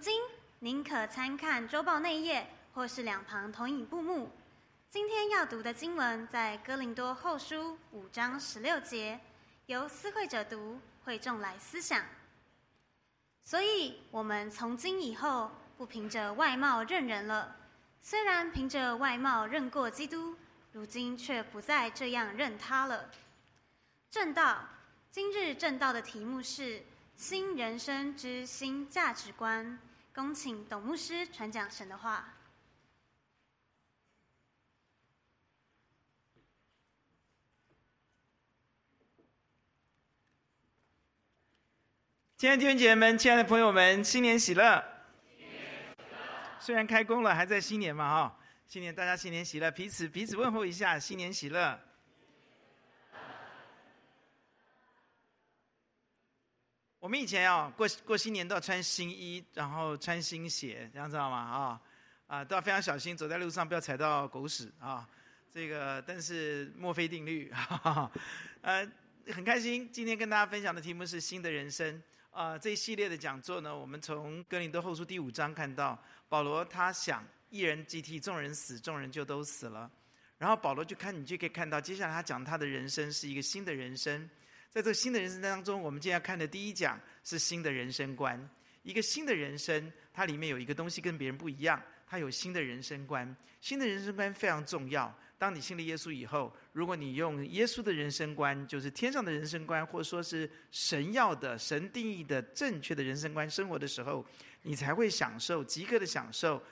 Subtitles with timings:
[0.00, 0.18] 今，
[0.60, 4.30] 您可参看周报内页，或是两旁投影布幕。
[4.88, 9.20] 今天要读的经文在哥林多后书五章十六节，
[9.66, 12.02] 由思会者读，会众来思想。
[13.44, 17.54] 所以，我们从今以后不凭着外貌认人了。
[18.00, 20.34] 虽然凭着外貌认过基督，
[20.72, 23.10] 如今却不再这样认他了。
[24.10, 24.66] 正道，
[25.10, 26.82] 今日正道的题目是。
[27.16, 29.78] 新人生之新价值观，
[30.12, 32.34] 恭请董牧师传讲神的话。
[42.36, 44.82] 亲爱的弟兄姐妹们，亲爱的朋友们，新年喜乐！
[45.38, 46.04] 喜乐！
[46.58, 51.78] 虽然开工了，还在新年嘛，哈，新年大家新年喜乐，彼此彼此问候一下，新年喜乐。
[57.00, 61.38] 我们以前啊，过过新年都要穿新衣，然后穿新鞋，这样知道吗？
[61.38, 61.80] 啊
[62.26, 65.08] 啊，都要非常小心，走在路上不要踩到狗屎啊！
[65.50, 68.12] 这个，但是墨菲定律，哈哈，
[68.60, 68.86] 呃，
[69.32, 72.58] 很开心，今天跟大家分享的题目是新的人生啊。
[72.58, 75.98] 这一系列的讲座呢，我们从哥林多后书第五章看到
[76.28, 79.90] 保罗他想一人既替众人死，众人就都死了。
[80.36, 84.28] 然后保罗就看你就可以看到，接下来他讲他的人生是一个新的人生。
[84.70, 88.48] 在这个新的人生当中，我们今天要看的第一讲是新的人生观。
[88.84, 93.36] 一个新的人生，它里面有一个东西跟别人不一样，它有新的人生观。
[93.60, 95.12] 新的人生观非常重要。
[95.36, 104.24] 当你信了耶稣以后，如果你用耶稣的人生观，就是天上的人生观，或者说是神要的、神定义的正确的人生观生活的时候，
[104.62, 106.62] 你才会享受极个的享受，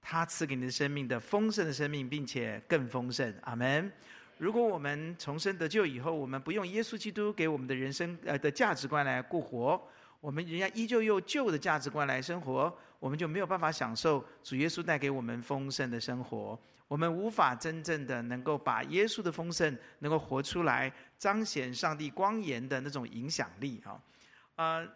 [0.00, 3.34] 他赐给你的生命的丰盛的生命，并且更丰盛。
[3.42, 3.90] 阿门。
[4.38, 9.80] 如果我们重生得救以后，我们不用耶稣基督给我们的人生呃的价值观来过活，
[10.20, 16.58] 我们人家依旧用旧的价值观来生活，我们就没有办法享受主耶稣带给我们丰盛的生活。
[16.86, 24.00] 我们无法真正的能够把耶稣的丰盛能够活出来，彰显上帝光颜的那种影响力啊。
[24.56, 24.86] 呃，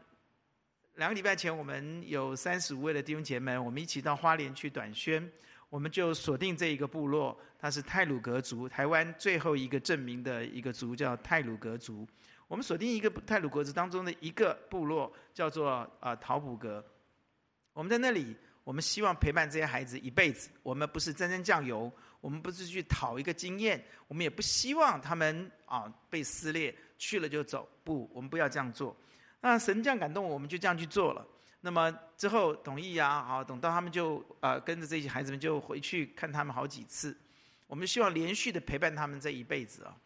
[0.96, 5.28] 两个礼拜前，我们有三十五位的弟兄姐妹，我们一起到花莲去短宣。
[5.70, 12.06] 我们就锁定这一个部落，它是泰鲁格族，台湾最后一个证明的一个族叫泰鲁格族。
[12.48, 16.84] 我们锁定一个泰鲁格族当中的一个部落，叫做啊陶普格。
[17.72, 20.50] 我们在那里，我们希望陪伴这些孩子一辈子。
[20.64, 27.68] 我们不是沾沾酱油，我们不是去讨一个经验，我们也不希望他们啊被撕裂，去了就走。
[27.84, 28.96] 不，我们不要这样做。
[29.40, 31.24] 那神这样感动我们，就这样去做了。
[31.62, 37.14] 那么之后同意啊，好，等到他们就呃跟着这些孩子们就回去看他们好几次，
[37.66, 39.96] 我们希望连续的陪伴他们这一辈子啊，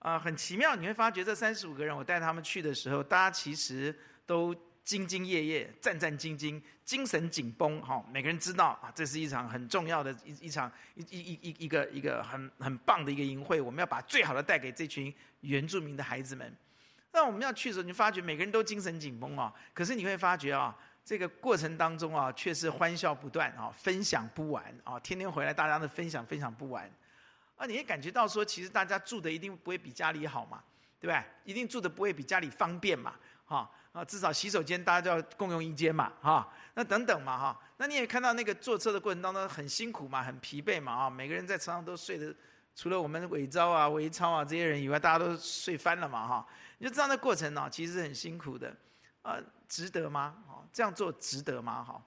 [0.00, 4.54] 啊、很奇妙，你会发觉这三十五个人，我带他们去的时候，大家其实都
[4.84, 16.54] 兢兢业业、战战兢兢、精神紧绷，哈，每个人知道啊，这是一场很重要的一一场一一一一一个一个很很棒的一个营会，我们要把最好的带给这群原住民的孩子们。
[17.12, 20.76] 那我们要去的时候，你发觉每个人都精神紧绷啊，可是你会发觉啊。
[21.08, 26.84] 这个过程当中啊，确实欢笑不断啊，分享不完啊，天天回来大家的分享分享不完，
[27.56, 30.62] 啊，你也感觉到说，其实大家住的一定不会比家里好嘛，
[31.00, 31.24] 对吧？
[31.44, 33.14] 一定住的不会比家里方便嘛，
[33.46, 42.36] 哈啊，至少洗手间大家就要共用一间嘛，哈，那等等嘛，哈，那你也看到那个坐车的过程当中很辛苦嘛，很疲惫嘛，啊，每个人在车上都睡得，
[42.74, 46.46] 除了我们伟昭啊、维超啊这些人以外，大家都睡翻了嘛，哈，
[46.76, 48.76] 你就知道那过程呢，其实很辛苦的，
[49.22, 49.38] 啊，
[49.68, 50.34] 值得吗？
[50.72, 51.84] 这样做值得吗？
[51.84, 52.02] 哈，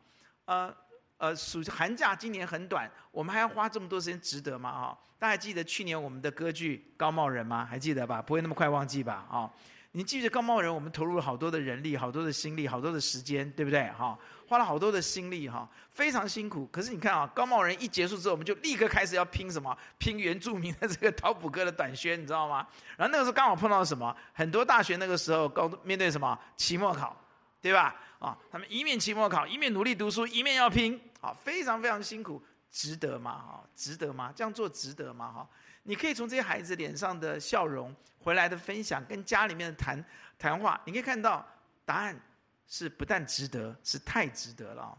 [0.46, 0.76] 呃
[1.18, 4.72] 呃，暑寒假今年很短，我们还要花这么多时间，值得吗？
[4.72, 7.66] 哈，大家还记得去年我们的歌剧《高帽人》吗？
[7.66, 8.22] 还记得吧？
[8.22, 9.26] 不会那么快忘记吧？
[9.30, 9.52] 啊，
[9.92, 13.90] 你记得《高帽人》，我们投入了好多的人力、好多的心力、好多的时间，对不对？
[13.92, 14.18] 哈，
[14.48, 16.66] 花了好多的心力，哈，非常辛苦。
[16.68, 19.78] 可是你看啊，《高帽人》一结束之后，我们就立刻开始要拼什么？
[20.00, 22.66] 拼原住民的这个陶普哥的短宣，你知道吗？
[22.98, 24.16] 然后那个时候刚好碰到什么？
[24.34, 26.38] 很多大学那个时候高面对什么？
[26.58, 27.16] 期末考，
[27.62, 27.96] 对吧？
[28.20, 33.31] 啊，他们一面期末考，一面努力读书，一面要拼，啊，非常非常辛苦，值得吗？
[33.34, 34.31] 哈，值得吗？
[34.36, 35.31] 这样做值得吗？
[35.31, 35.50] 哈，
[35.84, 40.04] 你可以从这些孩子脸上的笑容、回来的分享、跟家里面的谈
[40.38, 41.44] 谈话，你可以看到
[41.86, 42.19] 答案
[42.68, 44.98] 是不但值得，是太值得了。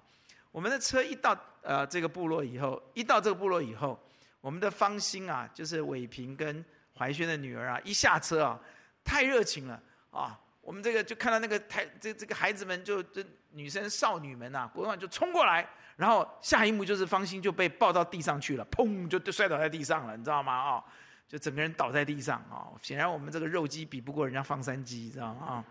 [0.50, 3.98] 我们的车一到呃这个部落以后，一到这个部落以后，
[4.40, 6.64] 我们的芳心啊，就是伟平跟
[6.96, 8.60] 怀萱的女儿啊，一下车啊，
[9.04, 9.80] 太热情了
[10.10, 10.38] 啊。
[10.62, 20.52] 我们这个就看到那个台，这这个孩子们就这女生少女们呐，果断就冲过来，然后下一幕就是芳心就被抱到地上去了，砰就摔倒在地上了，你知道吗？
[20.52, 20.84] 啊，
[21.28, 22.70] 就整个人倒在地上啊。
[22.80, 25.46] 显然我们这个肉鸡比不过人家方山鸡，知道吗？
[25.46, 25.64] 啊。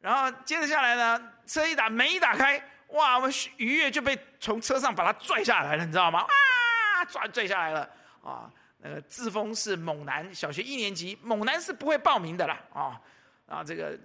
[0.00, 6.18] 然后接着下来呢，车一打门一打开，哇，我们逾越就被从车上把他拽下来了，你知道吗？
[6.18, 7.88] 啊，拽拽下来了
[8.20, 8.50] 啊！
[8.78, 13.00] 那个志峰是猛男，小学一年级，猛男是不会报名的啦啊！
[13.46, 13.98] 啊，这个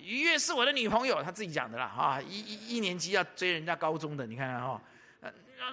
[0.00, 2.20] 愉悦是我的女朋友，他自己讲的啦啊！
[2.22, 4.80] 一一一年级要追人家高中的，你看看哈，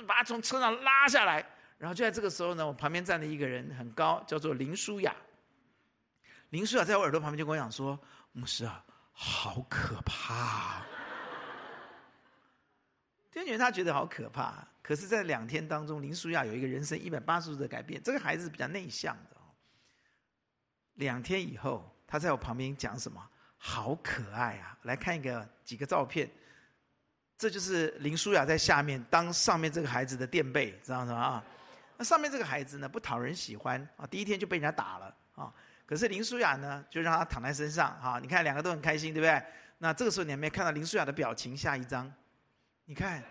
[0.05, 1.45] 把他从车上拉下来，
[1.77, 5.15] 然后就在这个时候呢，我旁边站了一个人，很高，叫做林舒雅。
[6.49, 7.97] 林舒雅在我耳朵旁边就跟我讲说
[8.33, 8.83] ：“牧师啊，
[9.13, 10.83] 好可怕。”
[13.31, 18.03] 就觉得他觉得好可怕，可是，在两天当中，林舒雅有一个人生一百八十度的改变。
[18.03, 19.37] 这个孩子比较内向的。
[20.95, 23.25] 两天以后，他在我旁边讲什么？
[23.57, 24.77] 好可爱啊！
[24.81, 26.29] 来看一个几个照片，
[27.37, 31.13] 这就是林书雅在下面当上面这个孩子的垫背，知道吗？
[31.15, 31.43] 啊，
[31.95, 35.53] 那上面这个孩子呢，不讨人喜欢啊，第一天就被人家打了啊。
[35.85, 39.41] 可是林书雅呢，就让他躺在身上啊，你看两个都很开心，对不对？
[39.77, 42.11] 那这个时候你还没看到林书雅的表情，下一张。
[42.83, 43.23] 你看，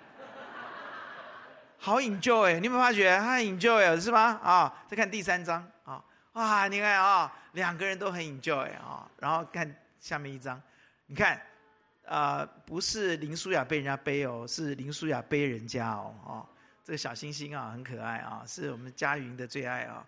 [1.77, 3.19] 好 enjoy，你有没有发觉？
[3.19, 4.41] 他很 enjoy 是吧？
[4.43, 9.09] 啊，再看第三张啊，哇，你看啊，两个人都很 enjoy 啊。
[9.19, 10.61] 然后看下面一张，
[11.07, 11.41] 你看，
[12.07, 16.15] 啊，不是林书雅被人家背哦，是林书雅背人家哦。
[16.25, 16.47] 哦，
[16.85, 20.07] 这个小星星啊，很可爱啊，是我们佳云的最爱啊。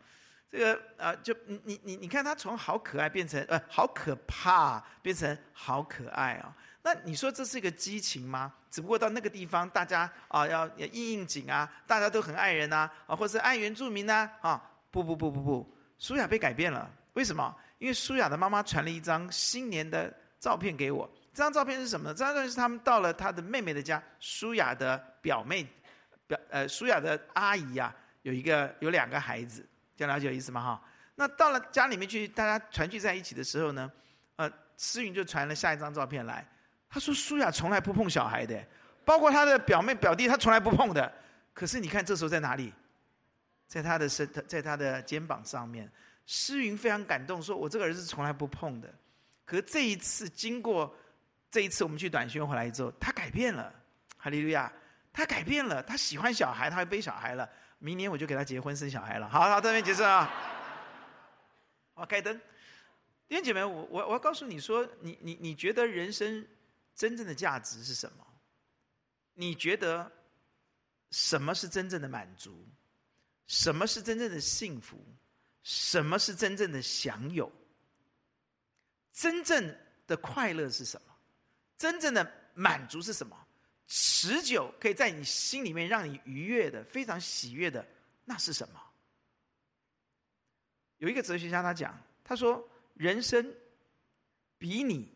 [0.48, 6.54] 这个啊，就你你你你看他从好可爱变成呃好可怕，变成好可爱啊。
[6.82, 8.52] 那你说这是一个激情吗？
[8.70, 17.54] 只不过到那个地方，大家啊要要应应景啊，大家都很爱人呐，啊，或是爱原住民呐，啊，不不不不不，书雅被改变了，为什么？
[17.78, 22.12] 因为书雅的妈妈传了一张新年的照片给我，这张照片是什么呢？
[22.12, 25.64] 这张照片是他们到了他的妹妹的家，书雅的表妹，
[26.26, 29.64] 表呃书雅的阿姨，啊，有一个有两个孩子，
[29.96, 30.60] 这样了解有意思吗？
[30.60, 30.82] 哈，
[31.14, 33.88] 那到了家里面去，大家团聚在一起的时候呢，
[34.34, 36.44] 呃，诗云就传了下一张照片来。
[36.90, 38.60] 他说：“书雅从来不碰小孩的，
[39.04, 41.10] 包括他的表妹、表弟，他从来不碰的。
[41.54, 42.72] 可是你看，这时候在哪里？
[43.72, 45.90] 在他的身，在他的肩膀上面。
[46.26, 48.94] 诗云非常感动，说：‘我这个儿子从来不碰的。’
[49.46, 50.94] 可是这一次，经过
[51.50, 53.74] 这一次我们去短宣回来之后，他改变了。
[54.18, 54.70] 哈利路亚，
[55.10, 57.48] 他改变了，他喜欢小孩，他会背小孩了。
[57.78, 59.26] 明年我就给他结婚生小孩了。
[59.26, 60.30] 好好，这边结束啊。
[61.96, 62.38] 好，开灯。
[63.26, 66.46] 弟兄姐妹，我我我要告诉你说，你你你觉得人生？”
[66.94, 68.26] 真正的价值是什么？
[69.32, 70.12] 你觉得
[71.10, 72.68] 什么是真正的满足？
[73.52, 74.98] 什么是真正的幸福？
[75.62, 77.52] 什么是真正的享有？
[79.12, 81.14] 真正的快乐是什么？
[81.76, 83.36] 真正的满足是什么？
[83.86, 87.86] 持久可以在你心里面让你愉悦的、非常喜悦的，
[88.24, 88.80] 那是什么？
[90.96, 92.66] 有一个哲学家他讲，他说
[92.96, 93.54] ：“人生
[94.56, 95.12] 比你。”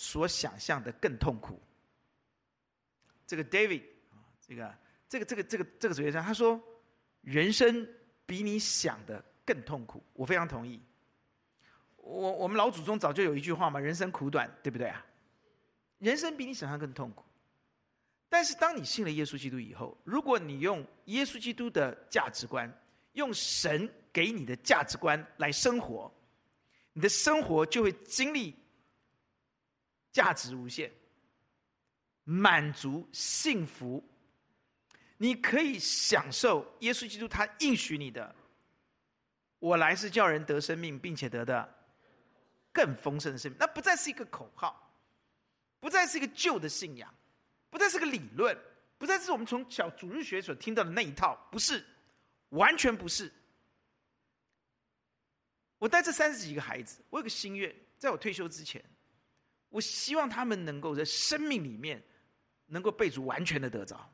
[0.00, 1.60] 所想象的更痛苦。
[3.26, 6.62] 这个 David 啊，这个这个这个这个这个哲学家他说，
[7.28, 7.86] 人生
[8.24, 10.02] 比你想的更痛苦。
[10.14, 10.80] 我非常同意。
[11.96, 15.04] 我我们老祖宗早就有一句话嘛，人生苦短，对不对啊？
[15.98, 17.22] 人生比你想象更痛苦。
[18.30, 22.72] 但是当你信了耶稣基督以后，如果你用耶稣基督的价值观，
[23.12, 26.10] 用神给你的价值观来生活，
[26.94, 28.54] 你的生活就会经历。
[30.10, 30.90] 价值无限，
[32.24, 34.02] 满足、幸福，
[35.18, 38.34] 你可以享受耶稣基督他应许你的。
[39.58, 41.68] 我来是叫人得生命，并且得的
[42.72, 43.58] 更丰盛的生命。
[43.58, 44.96] 那不再是一个口号，
[45.80, 47.12] 不再是一个旧的信仰，
[47.68, 48.56] 不再是个理论，
[48.96, 51.84] 不再是我们从小主日学所听到的那一套，不是，
[52.50, 53.32] 完全不是。
[55.78, 58.82] 我带这三十几个孩子，我有个心愿，在我退休之前。
[59.70, 62.02] 我希望他们能够在生命里面
[62.66, 64.10] 能够被主完全的得着。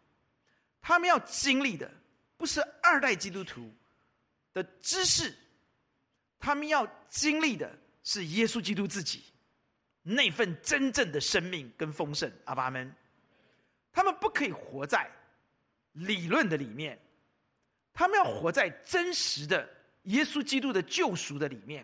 [0.85, 1.91] 他们要经历的
[2.37, 3.73] 不是二代基督徒
[4.53, 5.35] 的知识，
[6.39, 9.25] 他们要经历的是耶稣基督自己
[10.03, 12.31] 那份真正的生命跟丰盛。
[12.45, 12.95] 阿爸们，
[13.93, 15.11] 他们不可以活在
[15.93, 17.01] 理论的里面，
[17.95, 19.67] 他们要活在真实的
[20.03, 21.83] 耶稣基督的救赎的里面。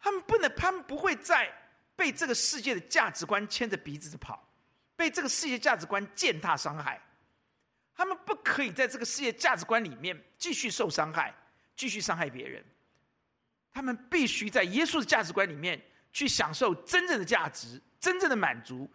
[0.00, 1.48] 他们不能，他们不会在。
[1.96, 4.42] 被这个世界的价值观牵着鼻子跑，
[4.96, 6.98] 被这个世界价值观践踏伤害，
[8.00, 11.34] 他们不可以在这个世界价值观里面继续受伤害，
[11.76, 12.64] 继续伤害别人。
[13.70, 15.78] 他们必须在耶稣的价值观里面
[16.10, 18.90] 去享受真正的价值，真正的满足。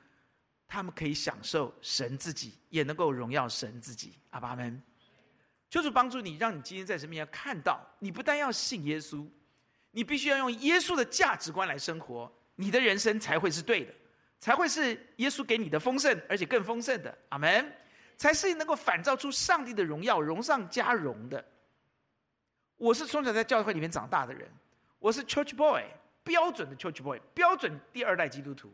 [0.67, 4.17] 他们可以享受神自己，也能够荣耀神自己。
[4.31, 4.81] 阿爸们，
[5.69, 9.23] 就是帮助你，让你今天在神面前看到，你不但要信耶稣，
[9.91, 12.35] 你必须要用耶稣的价值观来生活。
[12.55, 13.93] 你的人生才会是对的，
[14.39, 17.15] 才会是耶稣给你的丰盛，而且更丰盛的。
[17.29, 17.71] 阿门。
[18.17, 21.43] 才是能够反照出上帝的荣耀，荣上加荣的。
[22.77, 24.51] 我是从小在教会里面长大的人，
[24.99, 25.83] 我是 Church Boy，
[26.23, 28.73] 标准的 Church Boy，标准第二代基督徒。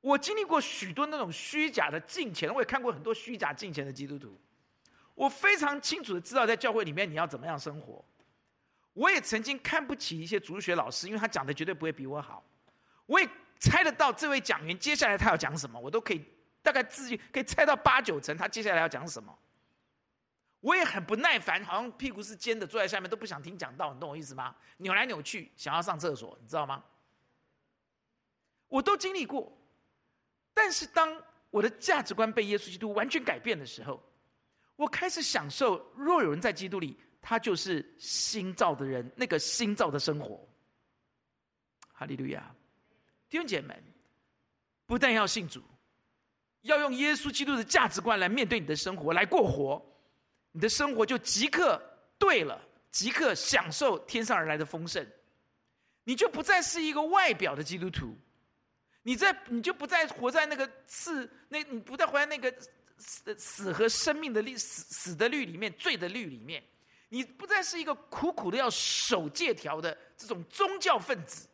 [0.00, 4.38] 我经历过许多那种虚假的敬虔，我也看过很多虚假敬虔的基督徒。
[5.14, 8.04] 我非常清楚的知道，在教会里面你要怎么样生活。
[8.92, 12.44] 我也曾经看不起一些主学老师，因为他讲的绝对不会比我好。
[13.06, 16.24] 我也猜得到这位讲员接下来他要讲什么，我都可以
[16.68, 19.34] 大概自己可以猜到八九成，他接下来要讲什么。
[20.60, 24.54] 我也很不耐烦，好像屁股是尖的，坐在下面都不想听讲道，你懂我意思吗？
[24.76, 26.84] 扭来扭去，想要上厕所，你知道吗？
[28.68, 29.50] 我都经历过。
[30.52, 34.02] 但是当我的价值观被耶稣基督完全改变的时候，
[34.76, 36.98] 我开始享受，若有人在基督里。
[37.20, 40.48] 他就是新造的人，那个新造的生活。
[41.92, 42.54] 哈利路亚，
[43.28, 43.84] 弟兄姐妹们，
[44.86, 45.60] 不但要信主，
[46.62, 49.80] 要用耶稣基督的价值观来面对你的生活，来过活，
[50.52, 51.80] 你的生活就即刻
[52.18, 52.60] 对了，
[52.90, 55.06] 即刻享受天上而来的丰盛。
[56.04, 58.16] 你就不再是一个外表的基督徒，
[59.02, 62.52] 你在你就不再活在那个刺，那你不再活在那个
[62.96, 66.62] 死死和生命的律死死的律里面，罪的律里面。
[67.10, 71.46] 你不再是一个苦苦的要守戒条的这种宗教分子，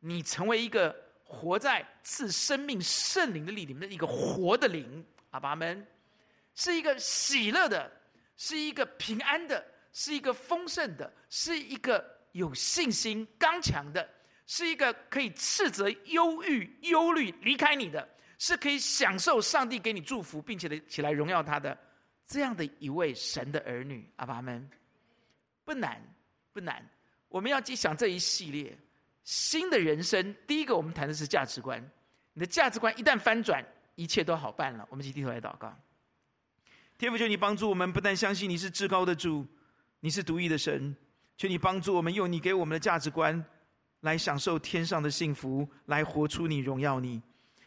[0.00, 0.94] 你成为一个
[1.28, 5.84] 活在赐生命圣灵的里面的一个活的灵，阿爸们，
[6.54, 7.90] 是一个喜乐的，
[8.36, 12.02] 是一个平安的，是一个丰盛的，是一个
[12.32, 14.08] 有信心刚强的，
[14.46, 21.76] 是一个可以斥责忧郁忧虑离开你的，是可以享受上帝给你祝福，并且的起来荣耀他的。
[22.28, 24.68] 这样的一位神的儿女，阿爸们，
[25.64, 26.00] 不难
[26.52, 26.88] 不难。
[27.28, 28.76] 我们要去想这一系列
[29.26, 30.34] 新的人生。
[30.46, 31.84] 第一个，我们谈的是价值观。
[32.32, 33.62] 你的价值观一旦翻转，
[33.96, 34.86] 一切都好办了。
[34.88, 35.76] 我们一起低头来祷告。
[36.96, 39.44] 天父，求你帮助我们，不但相信你是至高的主，
[40.00, 40.96] 你是独一的神，
[41.36, 43.44] 求你帮助我们，用你给我们的价值观
[44.00, 47.20] 来享受天上的幸福，来活出你荣耀你。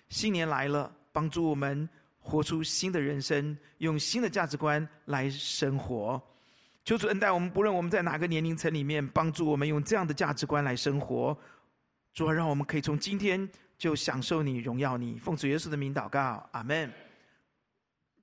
[0.08, 1.88] 新年来了，帮助我们。
[2.22, 6.22] 活出新的人生，用新的价值观来生活。
[6.90, 11.38] 求主恩待我们，不论我们在哪个年龄层里面，帮助我们用这样的价值观来生活。
[12.16, 15.20] 主啊，让我们可以从今天就享受你、荣耀你。
[15.20, 16.92] 奉主耶稣的名祷告，阿门。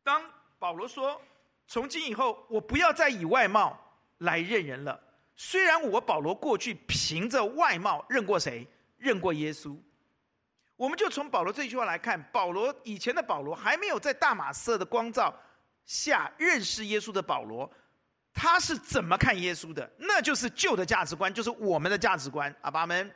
[0.03, 0.21] 当
[0.59, 1.23] 保罗说
[1.69, 3.79] ：“从今以后，我不要再以外貌
[4.19, 5.01] 来认人了。”
[5.37, 8.67] 虽然我保罗过去凭着外貌认过谁？
[8.99, 9.79] 认过耶稣。
[10.75, 15.33] 我们就从保罗这句话来看，保罗以前的保罗还没有在大马色的光照
[15.85, 17.71] 下认识耶稣的保罗，
[18.39, 19.91] 他是怎么看耶稣的？
[19.97, 22.55] 那就是旧的价值观，就是我们的价值观。
[22.61, 23.11] 阿爸们，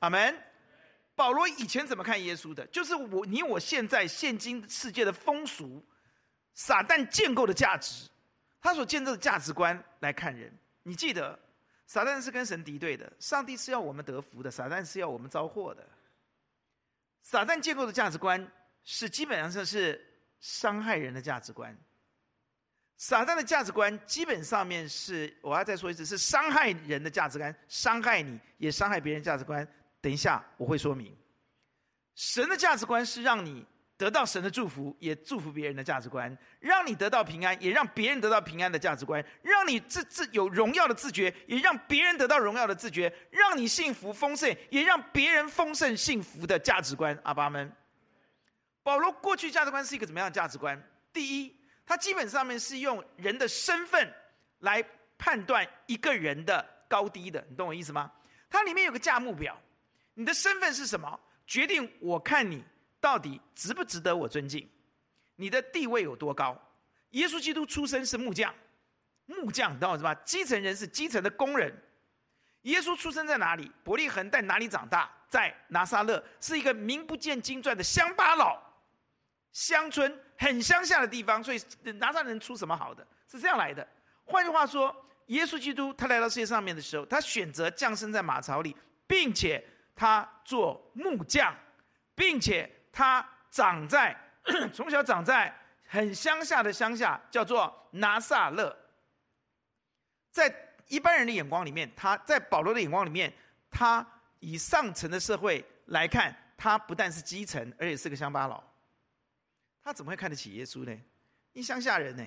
[0.00, 0.36] 阿门。
[1.14, 2.66] 保罗以前怎么看耶稣的？
[2.66, 5.84] 就是我你我现在现今世界的风俗，
[6.54, 8.08] 撒旦建构的价值，
[8.60, 10.52] 他所建构的价值观来看人。
[10.82, 11.38] 你记得，
[11.86, 15.86] 撒旦是跟神敌对的，上帝是要我们得福的，撒旦是要我们遭祸的。
[17.22, 18.50] 撒旦建构的价值观
[18.82, 20.04] 是基本上是
[20.40, 21.76] 伤害人的价值观。
[23.00, 29.66] 撒旦的价值观基本上面是，我要再说一次，是伤害人的价值观，伤害你也伤害别人价值观。
[30.02, 31.16] 等一下我会说明。
[32.14, 33.66] 神的价值观是让你
[33.96, 36.30] 得到神的祝福，也祝福别人的价值观；
[36.60, 47.18] 让你得到平安，也让别人得到平安的价值观；让你自自有荣耀的自觉，也让别人得到荣耀的自觉；让你幸福丰盛，也让别人丰盛幸福的价值观。
[47.22, 47.72] 阿爸们，
[48.82, 50.78] 保罗过去价值观是一个怎么样的价值观？
[51.14, 51.56] 第一，
[51.90, 54.14] 他基本上面是用人的身份
[54.60, 54.80] 来
[55.18, 58.08] 判断一个人的高低的，你懂我意思吗？
[58.48, 59.60] 它里面有个价目表，
[60.14, 61.18] 你的身份是什么？
[61.48, 62.64] 决定我看你
[63.00, 64.70] 到底值不值得我尊敬，
[65.34, 66.56] 你的地位有多高？
[67.10, 68.54] 耶稣基督出生是木匠，
[69.26, 70.14] 木匠你懂我意思吧？
[70.24, 71.76] 基层人是基层的工人。
[72.62, 73.68] 耶稣出生在哪里？
[73.82, 75.10] 伯利恒在哪里长大？
[75.28, 78.62] 在拿撒勒，是一个名不见经传的乡巴佬，
[79.50, 83.06] 乡村很乡下的地方，所以拿撒勒出什么好的？
[83.30, 83.86] 是这样来的。
[84.24, 84.94] 换句话说，
[85.26, 89.64] 耶稣基督他来到世界上面的时候，他选择降生在马槽里，并且。
[89.92, 91.54] 他做木匠，
[92.14, 94.16] 并且他长在
[94.72, 95.54] 从小长在
[95.86, 98.74] 很乡下的乡下，叫做拿撒勒。
[100.30, 100.50] 在
[100.88, 103.30] 一般人的眼光里面，他在保罗的眼光里面，
[103.70, 104.06] 他
[104.38, 108.69] 以上层的社会来看，他不但是基层，而且是个乡巴佬。
[109.82, 111.00] 他怎么会看得起耶稣呢？
[111.52, 112.24] 你乡下人呢？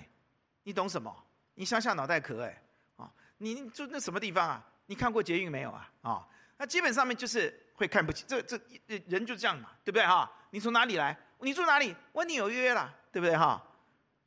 [0.63, 1.13] 你懂什么？
[1.55, 2.61] 你乡下脑袋壳哎
[2.97, 3.11] 啊！
[3.37, 4.65] 你住那什么地方啊？
[4.85, 5.91] 你看过捷运没有啊？
[6.01, 6.27] 啊！
[6.57, 8.25] 那基本上面就是会看不起。
[8.27, 8.59] 这这
[9.07, 10.31] 人就这样嘛，对不对哈？
[10.51, 11.17] 你从哪里来？
[11.39, 11.95] 你住哪里？
[12.11, 13.61] 我纽约啦，对不对哈？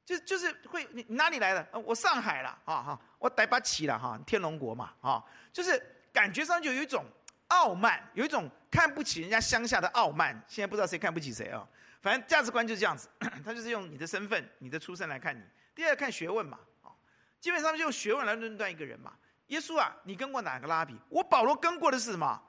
[0.04, 1.66] 就就是会你哪里来的？
[1.80, 7.04] 我上海了，哈哈，我台北起了哈，天龙国嘛，哈，就是感觉上就有一种
[7.48, 10.40] 傲慢，有一种看不起人家乡下的傲慢。
[10.46, 11.66] 现在不知道谁看不起谁啊？
[12.06, 13.08] 反正价值观就是这样子，
[13.44, 15.42] 他就是用你的身份、你的出身来看你。
[15.74, 16.94] 第二看学问嘛，啊，
[17.40, 19.12] 基本上就用学问来论断一个人嘛。
[19.48, 20.96] 耶稣啊，你跟过哪个拉比？
[21.08, 22.40] 我保罗跟过的是什么？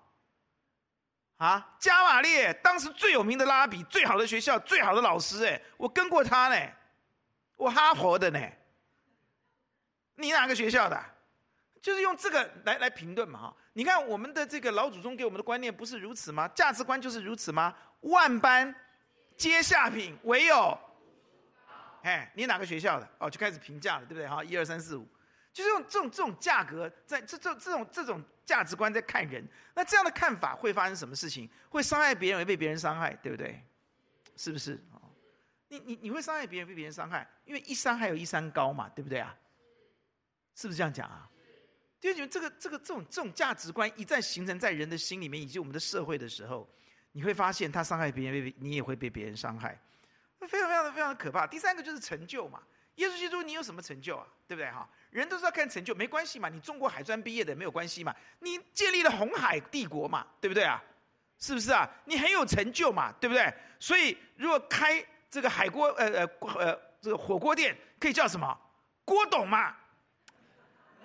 [1.37, 6.71] 啊，加马列当时最有名的拉比，最好的学校，最好的老师，哎，我跟过他呢。
[7.55, 8.39] 我哈佛的呢，
[10.17, 11.03] 你哪个学校的？
[11.81, 13.55] 就是用这个来来评论嘛哈。
[13.73, 16.47] 你看我们的这个老祖宗给我们的观念不是如此吗？
[16.49, 17.75] 价值观就是如此吗？
[18.01, 18.75] 万般
[19.37, 20.77] 接下品，唯有，
[22.01, 23.07] 哎，你哪个学校的？
[23.19, 24.27] 哦，就开始评价了，对不对？
[24.27, 25.07] 哈，一二三四五，
[25.53, 29.47] 就是用这种这种价格在这这这种这种价值观在看人。
[29.75, 31.47] 那这样的看法会发生什么事情？
[31.69, 33.63] 会伤害别人，会被别人伤害，对不对？
[34.35, 34.83] 是不是？
[35.69, 39.35] 你你你会伤害别人，被别人伤害，因为一山还有一山高嘛，对不对啊？
[40.55, 41.29] 是不是这样讲啊？
[41.99, 46.67] 就你们这个这个这种这种价值观一旦形成在人的心里面以及我们的社会的时候，
[47.17, 49.75] 你会发现他伤害别人，你也会被别人伤害，
[50.41, 51.47] 非常非常的非常的可怕。
[51.47, 52.61] 第三个就是成就嘛，
[52.97, 54.27] 耶稣基督你有什么成就啊？
[54.47, 54.87] 对不对哈？
[55.09, 60.79] 人都是要看成就，没关系嘛，你中国海专毕业的没有关系嘛，你建立了红海帝国嘛，对不对啊？
[61.39, 61.89] 是不是啊？
[62.05, 63.51] 你很有成就嘛，对不对？
[63.79, 68.55] 所以如果开这个海锅，呃呃呃，这个火锅店可以叫什么？
[69.03, 69.75] 郭董嘛？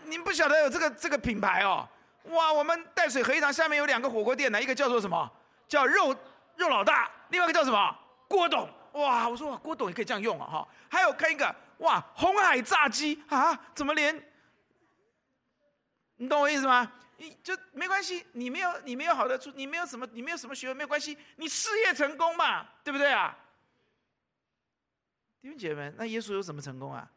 [0.05, 1.89] 你们不晓得有这个这个品牌哦？
[2.25, 5.33] 哇，我们淡水河一塘下面有两个火锅店呢，一个叫做什么？
[5.73, 6.15] 叫肉
[6.57, 7.99] 肉老大，另外一个叫什么？
[8.29, 8.69] 郭董。
[8.93, 10.69] 哇，我说，郭董也可以这样用啊哈。
[10.91, 14.15] 还有看一个哇，红海炸鸡啊，怎么连？
[16.17, 16.93] 你懂我意思吗？
[17.17, 23.35] 你就没关系，你没有你没有好的出，你没有什么你没有什么学问没有关系，你事业成功嘛，对不对啊？
[25.41, 27.11] 弟兄姐妹们，那耶稣有什么成功啊？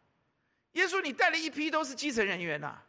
[0.72, 2.85] 耶稣，你带了一批都是基层人员呐、啊，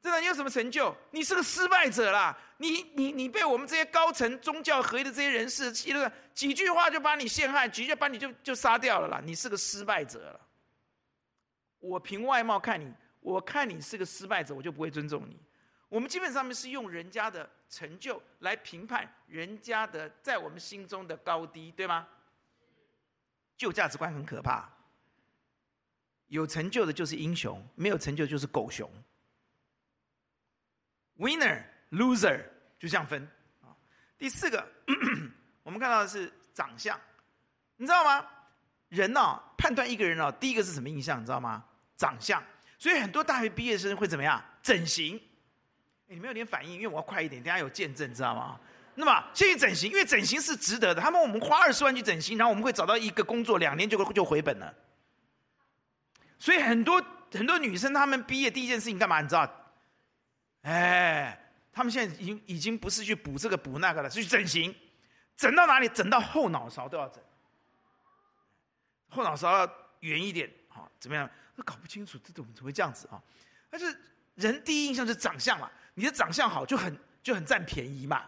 [0.00, 0.94] 真的，你有什么成就？
[1.10, 2.36] 你是个失败者啦！
[2.58, 9.20] 你你你被我们这些高层宗教合一的这些人士，几个几句话就把你陷害，几句把你就就杀掉了啦！
[9.24, 10.40] 你是个失败者了。
[11.80, 15.36] 我凭外貌看你，我看你是个失败者，我就不会尊重你。
[15.88, 22.06] 我们基本上面是用人家的成就来评判人家的在我们心中的高低，对吗？
[23.56, 24.70] 旧价值观很可怕，
[26.28, 28.88] 有成就的就是英雄，没有成就就是狗熊。
[31.18, 32.40] Winner、loser
[32.78, 33.28] 就这样分。
[34.16, 34.66] 第四个，
[35.62, 36.98] 我们看到的是长相，
[37.76, 38.24] 你知道吗？
[38.88, 41.20] 人呐，判断一个人哦，第一个是什么印象？
[41.20, 41.62] 你知道吗？
[41.96, 42.42] 长相。
[42.78, 44.42] 所以很多大学毕业生会怎么样？
[44.62, 45.20] 整形。
[46.06, 48.58] 你没有点反应，因为我要快一点，等下有见证，知道吗？
[48.94, 51.00] 那么先去整形，因为整形是值得的。
[51.00, 54.74] 他们我们花二十万去整形，然后我们会找到一个工作，两年就就回本了。
[56.38, 59.20] 所以很多很多女生，她们毕业第一件事情干嘛？
[59.20, 59.57] 你知道？
[60.62, 61.38] 哎，
[61.72, 64.74] 他们现在已经已经不是去补这个补那个了，是去整形。
[65.36, 65.88] 整到哪里？
[65.88, 67.22] 整到后脑勺都要整。
[69.08, 71.30] 后脑勺要圆一点，好怎么样？
[71.56, 73.22] 都搞不清楚，这怎么怎么会这样子啊？
[73.70, 73.96] 但是
[74.34, 78.24] 人第一印象是长相嘛，你的长相好就很就很占便宜嘛。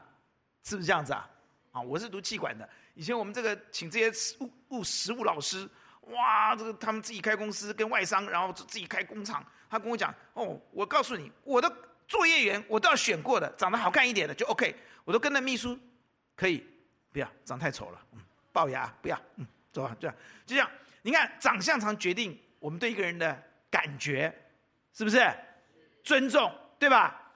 [0.63, 1.29] 是不是这样子啊？
[1.73, 2.69] 啊，我是读气管的。
[2.95, 5.69] 以前我们这个请这些物物实务老师，
[6.03, 9.45] 哇，这个他们自己开公司跟外商，然后自己开工厂。
[9.69, 11.73] 他跟我讲，哦，我告诉你，我的
[12.11, 14.75] 作业员我都要选过的，长得好看一点的就 OK。
[15.05, 15.79] 我都跟那秘书，
[16.35, 16.67] 可以
[17.13, 18.19] 不要长太丑了，嗯，
[18.53, 20.69] 龅牙不要，嗯，走吧，这样就这样。
[21.03, 24.35] 你看长相常决定我们对一个人的感觉，
[24.93, 25.25] 是不是？
[26.03, 27.33] 尊重，对吧？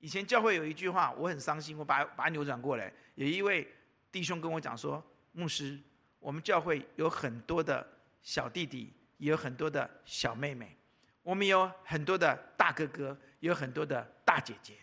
[0.00, 2.90] 以前教会有一句话，我很伤心，我把把它扭转过来。
[3.16, 3.70] 有一位
[4.10, 5.78] 弟兄跟我讲说：“牧师，
[6.18, 7.86] 我们教会有很多的
[8.22, 10.74] 小弟弟，也有很多的小妹妹，
[11.22, 13.16] 我们有很多的大哥哥，
[13.48, 14.74] 有很多的大姐姐。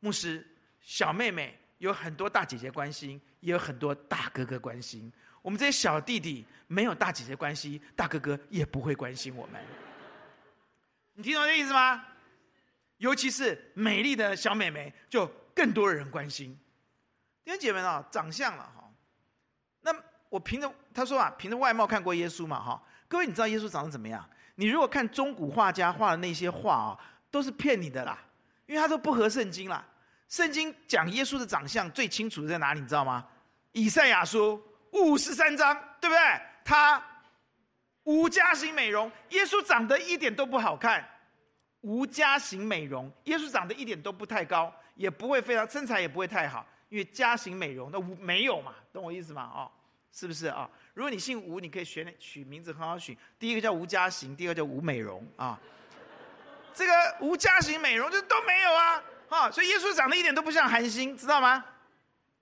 [0.00, 0.46] 牧师，
[0.80, 5.12] 小妹妹有很多大姐姐关心，也有很多大哥哥关心。
[5.40, 9.60] 我们这些小弟弟没有大姐姐关心，大哥哥也不会关心我们。
[11.14, 12.04] 你听懂这意思吗？”
[12.98, 16.56] 尤其是美丽的小妹妹，就更多人关心。
[17.44, 18.88] 弟兄姐妹啊，长相了哈。
[19.80, 19.92] 那
[20.28, 22.80] 我凭着他说啊，凭着外貌看过耶稣嘛哈。
[23.08, 24.24] 各位，你知道耶稣长得怎么样？
[24.54, 27.00] 你如果看中古画家画的那些画啊，
[27.32, 28.16] 都是骗你的啦，
[28.66, 29.84] 因为他都不合圣经啦。
[30.28, 32.80] 圣经讲耶稣的长相最清楚的在哪里？
[32.80, 33.26] 你知道吗？
[33.72, 36.40] 以赛亚书五十三章，对不对？
[36.64, 37.02] 他
[38.04, 41.08] 无家型美容，耶稣长得一点都不好看。
[41.80, 46.66] 无家型美容，耶稣长得一点都不太高，也不会非常身材也不会太好。
[46.88, 49.50] 因为家型美容，那吴没有嘛，懂我意思吗？
[49.54, 49.70] 哦，
[50.12, 50.68] 是不是啊？
[50.94, 55.58] 如果你姓吴，你可以选取名字很好取，第一个叫吴家型，第二个叫吴美容啊。
[56.74, 61.64] 这个无家型美容就都没有啊，哈，所以耶稣长得一点都不像韩星，知道吗？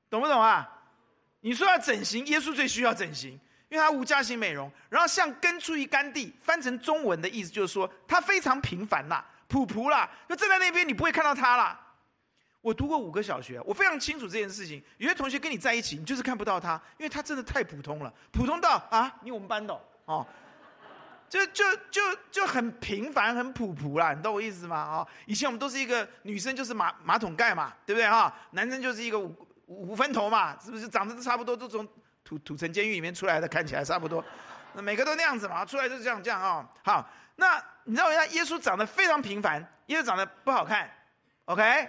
[0.08, 0.68] 懂不懂啊？
[1.40, 3.30] 你说要整形，耶稣最需要整形，
[3.68, 11.80] 因为他无家型美容，然后像根出于干地，翻成中文的意思就是说他非常平凡啦，普普啦，就站在那边你不会看到他啦。
[12.60, 14.82] 我读过五个小学，我非常清楚这件事情。
[14.98, 20.26] 有些同学跟你在一起，你就是看不到他，因为他真的太普通了，普通到啊，你我们班的哦。
[21.30, 24.76] 就就就就很平凡，很普普啦，你懂我意思吗？
[24.76, 28.34] 啊，以前我们都是一个女生就是马马桶盖嘛，对不对哈？
[28.50, 29.32] 男生就是一个五
[29.66, 31.86] 五分头嘛，是不是长得都差不多，都从
[32.24, 34.24] 土土城监狱里面出来的，看起来差不多，
[34.74, 36.68] 那每个都那样子嘛，出来就是这样这样啊。
[36.82, 40.90] 好，那你知道人家耶稣长得非常平凡，耶稣长得不好看
[41.44, 41.88] ，OK，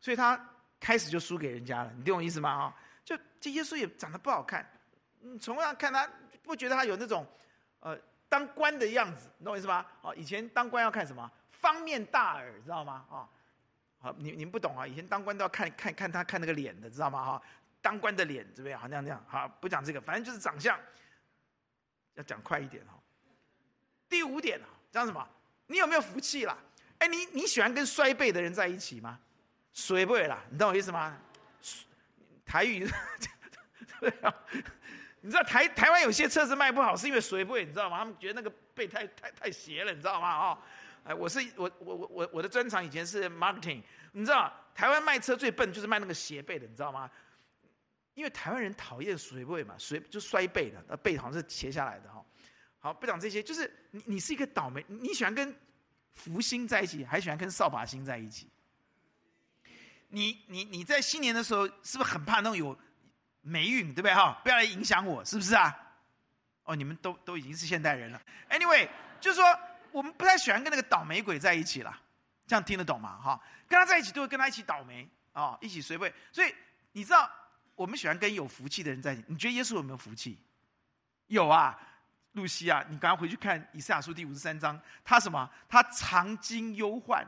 [0.00, 0.42] 所以他
[0.80, 2.50] 开始就输给人家了，你懂我意思吗？
[2.50, 4.66] 啊，就这耶稣也长得不好看，
[5.20, 6.08] 你从来看他
[6.42, 7.26] 不觉得他有那种
[7.80, 7.94] 呃。
[8.30, 9.84] 当官的样子，你懂我意思吧？
[10.00, 11.30] 好，以前当官要看什么？
[11.50, 13.04] 方面大耳，知道吗？
[13.10, 13.28] 啊，
[13.98, 14.86] 好，你你们不懂啊？
[14.86, 17.22] 以前当官都要看看看他看那个脸的，知道吗？
[17.22, 17.42] 哈，
[17.82, 18.80] 当官的脸怎么样？
[18.80, 20.78] 好，那样那样，好，不讲这个，反正就是长相，
[22.14, 22.94] 要讲快一点哈。
[24.08, 25.28] 第五点啊，讲什么？
[25.66, 26.56] 你有没有福气啦？
[26.98, 29.18] 哎，你你喜欢跟衰辈的人在一起吗？
[29.72, 31.18] 衰背啦，你懂我意思吗？
[32.46, 32.88] 台语，
[34.00, 34.34] 对啊。
[35.22, 37.98] 你知道台台湾有些车子卖不好，是因为水位，你知道吗？
[37.98, 40.34] 他们觉得那个背太太太斜了，你知道吗？
[40.34, 40.58] 哦，
[41.04, 47.10] 哎，我是我我我我我的专长以前是 marketing，你知道台湾卖车最笨就是卖那个斜背的，你知道吗？
[48.14, 52.24] 因为台湾人讨厌水位嘛，水就摔背的，那背好像是斜下来的哈。
[52.78, 55.54] 好，不讲这些，就是你你是一个倒霉，你喜欢跟
[56.12, 58.48] 福星在一起，还喜欢跟扫把星在一起？
[60.08, 62.76] 你你你在新年的时候是不是很怕那种有？
[63.42, 64.38] 霉运对不对哈？
[64.42, 65.76] 不要来影响我，是不是啊？
[66.64, 68.20] 哦，你们都都已经是现代人了。
[68.48, 68.88] Anyway，
[69.20, 69.58] 就是说
[69.90, 72.00] 我们不太喜欢跟那个倒霉鬼在一起了，
[72.46, 73.18] 这样听得懂吗？
[73.18, 76.12] 哈，跟他在一起都会跟他一起倒霉啊，一起随位。
[76.30, 76.54] 所以
[76.92, 77.28] 你知道
[77.74, 79.24] 我们喜欢跟有福气的人在一起。
[79.26, 80.38] 你觉得耶稣有没有福气？
[81.26, 81.76] 有啊，
[82.32, 85.50] 露西啊，你赶快回去看以赛亚书第五十三章，他什么？
[85.68, 87.26] 他常经忧患，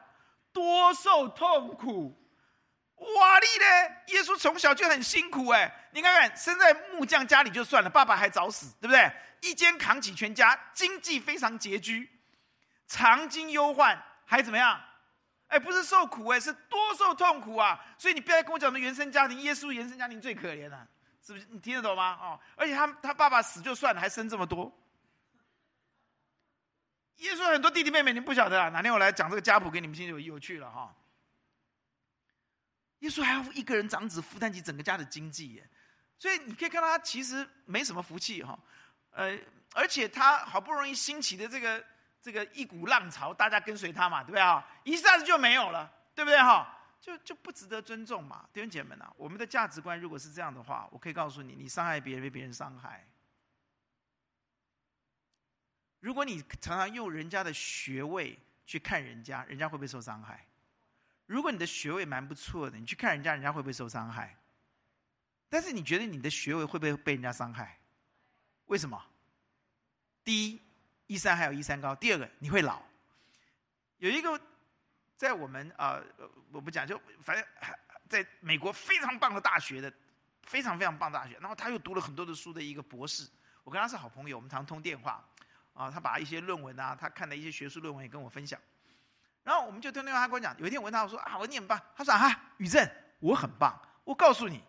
[0.52, 2.16] 多受痛苦。
[3.02, 3.96] 哇哩嘞！
[4.14, 9.12] 耶稣从小就很辛苦哎，你看看生在木匠家里就算了，爸爸还早死，对不对？
[9.40, 12.08] 一肩扛起全家，经济非常拮据，
[12.86, 14.80] 常经忧患，还怎么样？
[15.48, 17.78] 哎，不是受苦哎，是多受痛苦啊！
[17.98, 20.86] 所以你不要跟我讲的原生家庭，耶稣原生家庭最可怜了，
[21.26, 21.46] 是不是？
[21.50, 22.16] 你听得懂吗？
[22.20, 24.72] 哦，而且他他爸爸死就算了，还生这么多。
[27.16, 28.68] 耶稣很多弟弟妹妹，你不晓得啊？
[28.70, 30.94] 哪天我来讲这个家谱给你们听，就有趣了哈。
[33.02, 35.68] 耶稣还要一个人长子负担起整个家的经济耶，
[36.18, 38.56] 所以你可以看到他其实没什么福气哈，
[39.10, 39.36] 呃，
[39.74, 41.84] 而且他好不容易兴起的这个
[42.20, 44.64] 这个一股浪潮，大家跟随他嘛，对不对啊？
[44.84, 46.78] 一下子就没有了，对不对哈？
[47.00, 53.04] 就就不值得尊重嘛，弟兄姐妹们啊，我们的价值观如果是这样的话，我可以告诉你，你伤害别人被别人伤害。
[55.98, 60.46] 如果你常常用人家的学位去看人家，人家会不会受伤害？
[61.32, 64.36] 如果你的学位蛮不错的，你去看人家，人家会不会受伤害？
[65.48, 67.78] 但是你觉得你的学位会不会被人家伤害？
[68.66, 69.02] 为什么？
[70.22, 70.60] 第一，
[71.06, 72.82] 一山还有一山高；第二个，你会老。
[73.96, 74.38] 有一个
[75.16, 77.42] 在我们啊、呃，我不讲，就反正
[78.10, 79.90] 在美国非常棒的大学的，
[80.42, 83.26] 非常非常棒的大学，然后他又读了很多的书的一个博士，
[83.64, 85.26] 我跟他是好朋友，我们常通电话
[85.72, 88.60] 啊，他把一些论文啊，他看的一些学术论文也跟我分享。
[89.44, 91.80] 然后我们就听电话，他跟我讲，有一天我问他，我说啊，我你很棒。
[91.96, 93.76] 他说啊，宇正，我很棒。
[94.04, 94.62] 我告诉你，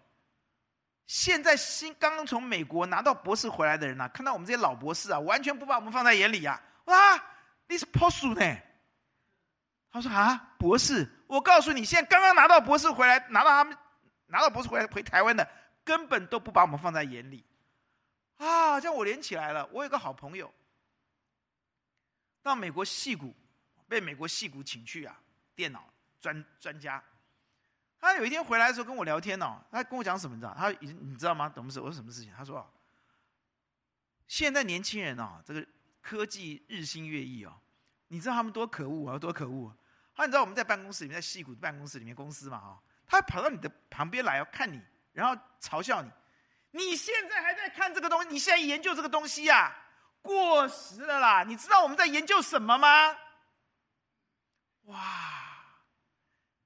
[1.06, 6.86] 现在新刚刚从美国拿到博士回来的人呢、啊，看到我们这些老博士啊，完全不把我们放在眼里呀、啊。
[6.86, 7.24] 哇，
[7.68, 8.58] 你是博士呢？
[9.92, 13.78] 他说啊，博士，我告诉你，现在刚刚拿到博士回来，拿到他们
[14.26, 15.48] 拿到博士回来回台湾的，
[15.84, 17.46] 根本都不把我们放在眼里。
[18.38, 19.70] 啊，这样我连起来了。
[19.72, 20.52] 我有个好朋友，
[22.42, 23.36] 到美国戏谷。
[23.94, 25.16] 被美国戏骨请去啊，
[25.56, 25.88] 电脑
[26.20, 27.02] 专专家。
[28.00, 30.36] 他有一天回来的时候跟我聊天哦，他跟我讲什么？
[30.36, 30.54] 你知道？
[30.58, 31.48] 他你知道吗？
[31.48, 31.84] 懂不懂？
[31.84, 32.34] 我说什么事情？
[32.36, 32.70] 他说
[34.28, 35.66] ：“现在年轻人哦，这个
[36.02, 37.54] 科技日新月异哦，
[38.10, 39.78] 你知道他们多可恶啊，多可恶啊！
[40.16, 44.82] 他你知道我们在办公室里面，在矽谷办公室里面公司嘛啊，他跑到你的旁边来要看你，
[45.14, 46.12] 然后嘲笑你。
[46.72, 48.30] 你现在还在看这个东西？
[48.30, 49.74] 你现在研究这个东西呀？
[50.22, 51.44] 过时了啦！
[51.44, 53.16] 你知道我们在研究什么吗？”
[54.84, 55.00] 哇！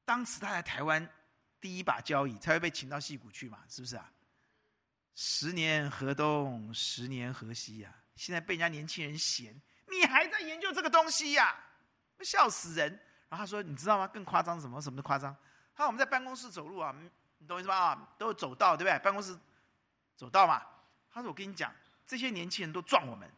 [0.06, 1.08] 当时他在台湾
[1.60, 4.12] 第一把交椅，才会被请到戏谷去嘛，是不是啊？
[5.15, 7.97] 十年河东，十年河西呀、啊！
[8.15, 9.60] 现在被人家年轻人嫌，
[9.91, 11.56] 你还在研究这个东西呀、
[12.21, 12.91] 笑死人！
[13.30, 14.08] 然后他说：“你知道吗？
[14.08, 14.82] 更夸张什么？
[14.82, 15.36] 什么都夸张。
[15.75, 16.95] 他说我们在办公室走路啊，
[17.39, 17.75] 你懂我意思吧？
[17.77, 18.97] 啊，都走道，对不对？
[19.03, 19.38] 办公室
[20.15, 20.65] 走道嘛。
[21.12, 21.75] 他说：我跟你讲，
[22.06, 23.30] 这些年轻人都撞我们，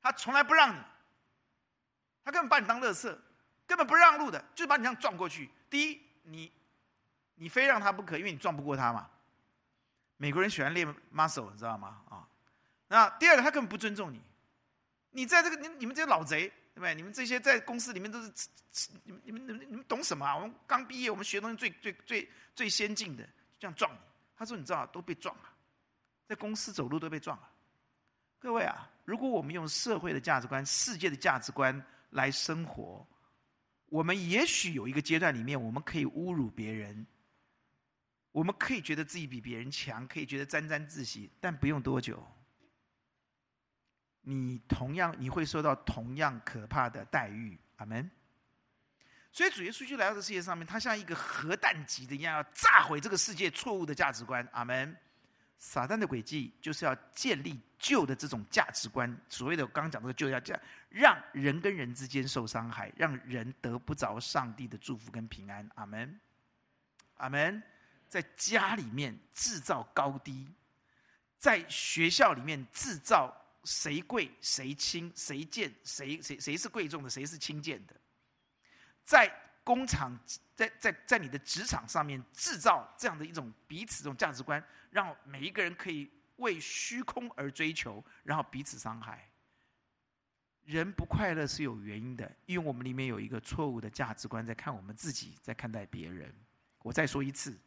[0.00, 0.80] 他从来不让你，
[2.22, 3.20] 他根本把你当乐色，
[3.66, 5.50] 根本不让路的，就把你这样撞过去。
[5.68, 6.52] 第一，你
[7.34, 9.10] 你非让他不可，因为你撞不过他嘛。”
[10.18, 12.00] 美国人喜欢练 muscle，你知道吗？
[12.08, 12.26] 啊，
[12.88, 14.22] 那第二个，他根本不尊重你。
[15.10, 16.94] 你在这个你你们这些老贼，对不对？
[16.94, 18.18] 你们这些在公司里面都
[18.72, 20.34] 是，你们你们你们你们懂什么啊？
[20.34, 23.98] 我们刚毕业，我们学东西最最最最先进的，这样撞你。
[24.38, 25.42] 他说：“你知道，都被撞了，
[26.26, 27.50] 在公司走路都被撞了。”
[28.38, 33.06] 各位啊，如果我们用社会的价值观、世界的价值观来生活，
[33.88, 37.06] 我们也许有一个阶段里面，我们可以侮辱别人。
[38.32, 42.22] 我们可以觉得自己比别人强，可以觉得沾沾自喜，但不用多久，
[44.20, 47.58] 你同样你会受到同样可怕的待遇。
[47.76, 48.10] 阿门。
[49.32, 54.46] 所以主耶稣就来到这世界上面，他像一个核弹级的一样，要炸毁这个世界错误的价值观。
[54.52, 54.94] 阿门。
[55.58, 65.68] 撒旦的诡计就是要建立旧的这种价值观，所谓的我刚刚讲这个旧要价，让人跟人之间受伤害，让人得不着上帝的祝福跟平安。
[65.74, 66.20] 阿门。
[67.16, 67.62] 阿门。
[68.08, 70.46] 在家里面制造高低，
[71.38, 77.96] 在学校里面制造谁贵谁轻，谁贱谁谁谁是贵重的，谁是轻贱的，
[79.04, 79.28] 在
[79.66, 80.16] 工厂，
[80.54, 89.28] 在在在你的职场上面制造这样的一种彼此这种价值观，让每一个人可以为虚空而追求，然后彼此伤害。
[90.62, 96.32] 人不快乐是有原因的，因为我们里面有一个错误的价值观，在看我们自己，在看待别人。
[96.78, 97.58] 我再说一次。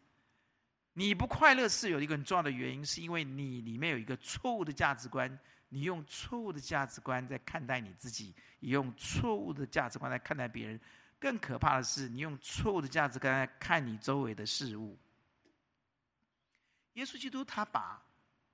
[0.94, 10.80] 你不快乐是有一个很重要的原因，是因为你里面有一个错误的价值观，你用错误的价值观在看待你自己，也用错误的价值观来看待别人。
[11.20, 14.98] 更可怕的是，你用错误的价值观来看你周围的事物。
[16.94, 18.02] 耶稣基督他把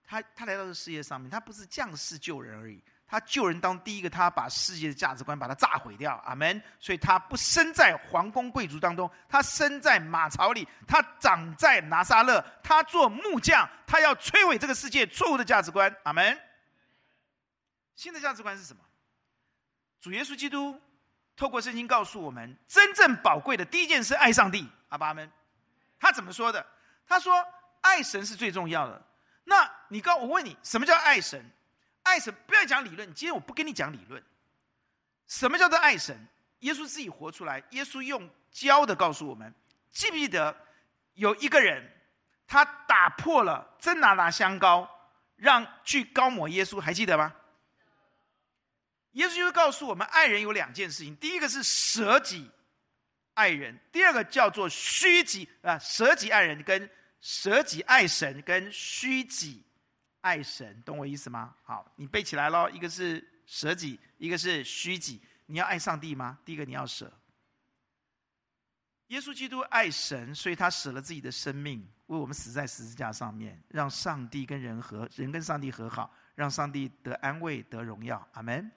[0.04, 2.84] 他他来到这个世界上面，他不是降世救人而已。
[3.08, 6.60] 他救人当第一个，他把世界的价值观把它炸毁掉，阿门。
[6.80, 16.36] 所以他不生在皇宫贵族当中，他生在马槽里，他长在拿撒勒，他做木匠，他要摧毁这个世界错误的价值观，阿门。
[17.94, 18.84] 新的价值观是什么？
[20.02, 20.82] 主耶稣基督
[21.36, 25.30] 透过圣经告诉我们，真正宝贵的第一件事，爱上帝，阿爸阿门。
[26.00, 26.66] 他怎么说的？
[27.08, 27.46] 他说，
[27.82, 29.02] 爱神是最重要的。
[29.44, 31.44] 那你告我问你，什么叫爱神？
[32.04, 34.24] 爱神不要讲理论，今天我不跟你讲理论。
[35.28, 36.28] 什么叫做爱神？
[36.60, 39.54] 耶稣自己活出来，耶稣用教的告诉我们。
[39.92, 40.56] 记不记得
[41.14, 41.84] 有一个人，
[42.48, 44.90] 他打破了真拿拿香膏，
[45.36, 47.34] 让去膏抹耶稣，还记得吗？
[49.16, 52.50] 耶稣就告诉我们，爱人有两件事情，第一个是舍己
[53.34, 59.64] 爱人，第二个叫做虚己啊，舍己爱人跟舍己爱神跟虚己。
[60.22, 61.56] 爱神，懂我意思吗？
[61.62, 62.68] 好，你背起来喽。
[62.72, 65.22] 一个是舍己，一个是虚己。
[65.46, 66.40] 你要爱上帝吗？
[66.44, 67.14] 第一个你要舍。
[69.10, 78.28] 耶稣基督爱神，所以他舍了自己的生命，为我们死在十字架上面，让上帝跟人和，人跟上帝和好，让上帝得安慰、得荣耀。
[78.34, 78.72] 阿门。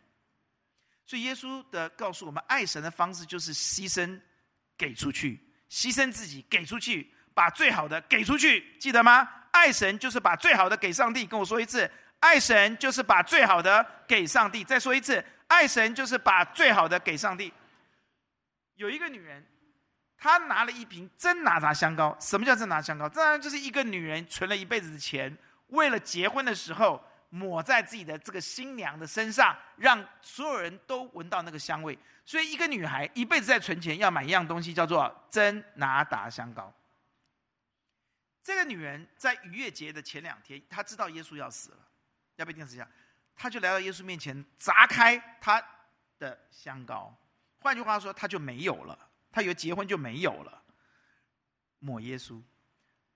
[1.09, 4.21] 所以耶稣的告诉我们，爱神的方式就是牺牲，
[4.77, 5.41] 给出去，
[5.71, 9.27] 牺牲自己，给出去，把最好的给出去，记得吗？
[9.51, 11.91] 爱神就是把最好的给上帝，跟我说一次，
[12.21, 14.63] 爱神就是把最好的给上帝。
[14.63, 17.51] 再说一次，爱神就是把最好的给上帝。
[18.75, 19.43] 有一个女人，
[20.19, 22.15] 她拿了一瓶真哪哒香膏。
[22.21, 23.09] 什么叫真拿香膏？
[23.09, 25.35] 当然就是一个女人存了一辈子的钱，
[25.69, 31.99] 为了结婚的时候抹在自己的这个新娘的身上，让所有人都闻到那个香味。
[32.25, 36.73] 所以，一个女孩一辈子在存钱，要买一样东西，叫做真拿达香膏。
[38.43, 41.79] 这个女人在逾越节的前两天，她知道耶稣要死了，
[42.37, 42.89] 要被钉十字架，
[43.37, 45.63] 她就来到耶稣面前，砸开他
[46.19, 47.15] 的香膏。
[47.61, 48.99] 换句话说，她就没有了。
[49.31, 50.63] 她以为结婚就没有了，
[51.79, 52.41] 抹耶稣。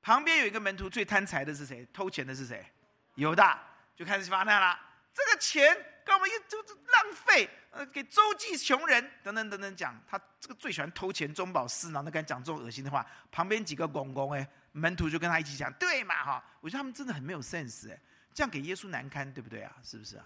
[0.02, 1.86] 旁边有一个门徒，最贪财的是谁？
[1.92, 2.66] 偷钱的是谁？
[3.14, 3.62] 犹大，
[3.94, 4.78] 就开始发难了。
[5.12, 5.74] 这个钱
[6.04, 7.48] 干嘛又就浪费？
[7.70, 9.98] 呃，给周济穷人，等等等等讲。
[10.06, 13.06] 他这个最喜欢偷钱，中饱私囊，那敢讲这种恶心的话。
[13.30, 14.48] 旁边几个公公哎。
[14.74, 16.42] 门徒就跟他一起讲，对嘛哈？
[16.62, 18.00] 我觉得他们真的很没有 sense 哎，
[18.32, 19.70] 这样给耶稣难堪，对不对啊？
[19.82, 20.24] 是不是啊？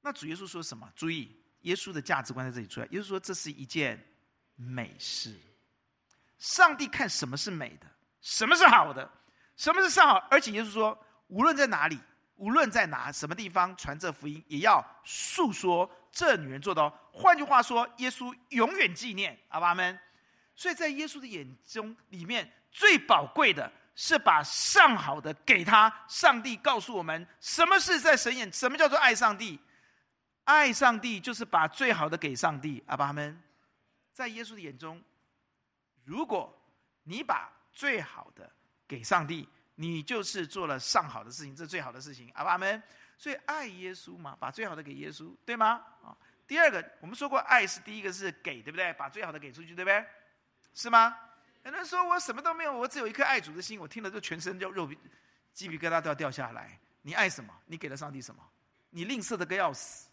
[0.00, 0.92] 那主耶稣说什么？
[0.96, 2.88] 注意，耶稣的价值观在这里出来。
[2.90, 4.04] 耶稣说这是一件
[4.56, 5.38] 美事。
[6.38, 7.86] 上帝看什么是美的，
[8.20, 9.08] 什么是好的，
[9.56, 10.16] 什么是上好。
[10.28, 12.00] 而且耶稣说，无论在哪里，
[12.36, 16.92] 无论在哪什么地方传这福音，也要述说这女人做的哦。
[17.12, 19.98] 换句话说，耶稣永远纪念，阿爸们。
[20.56, 25.92] 所以在耶稣的眼中里面，最宝贵的是把上好的给他。
[26.08, 29.58] 上帝告诉我们，什么是在神眼，什么叫做爱上帝？
[30.44, 33.42] 爱上帝就是把最好的给上帝，阿爸们。
[34.12, 35.02] 在耶稣的眼中，
[36.04, 36.56] 如果
[37.02, 38.48] 你把最好的
[38.86, 42.82] 给上帝，你就是做了上好的事情，这是最好的事情，阿爸们。
[43.16, 45.80] 所以爱耶稣嘛，把最好的给耶稣，对吗？
[46.02, 48.92] 啊，第二个，我们说过，爱是第一个是给，对不对？
[48.94, 50.04] 把最好的给出去，对不对？
[50.74, 51.16] 是吗？
[51.62, 54.98] 有人说我什么都没有，我只有一颗爱主的心，我听了就全身就肉皮、
[55.52, 56.78] 鸡皮疙瘩都要掉下来。
[57.02, 57.54] 你爱什么？
[57.66, 58.42] 你给了上帝什么？
[58.90, 60.08] 你吝啬的个要死，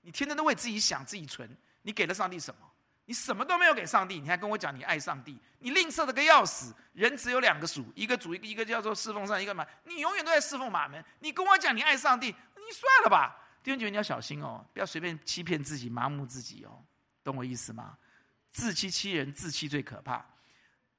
[0.00, 1.48] 你天天都为自己想、自己存，
[1.82, 2.65] 你给了上帝什么？
[3.06, 5.38] 你什么都没有给上帝，你还跟我讲你爱上帝？
[5.60, 6.74] 你吝啬的个要死。
[6.92, 11.02] 人只有两个属，一个主，一个叫做侍奉上，一个嘛，你永远都在侍奉马门。
[11.20, 13.36] 你跟我讲你爱上帝，你算了吧。
[13.62, 16.82] 弟兄姐妹，你要小心哦，不要随便欺骗自己、麻木自己哦，
[17.22, 17.96] 懂我意思吗？
[18.50, 20.24] 自欺欺人，自欺最可怕。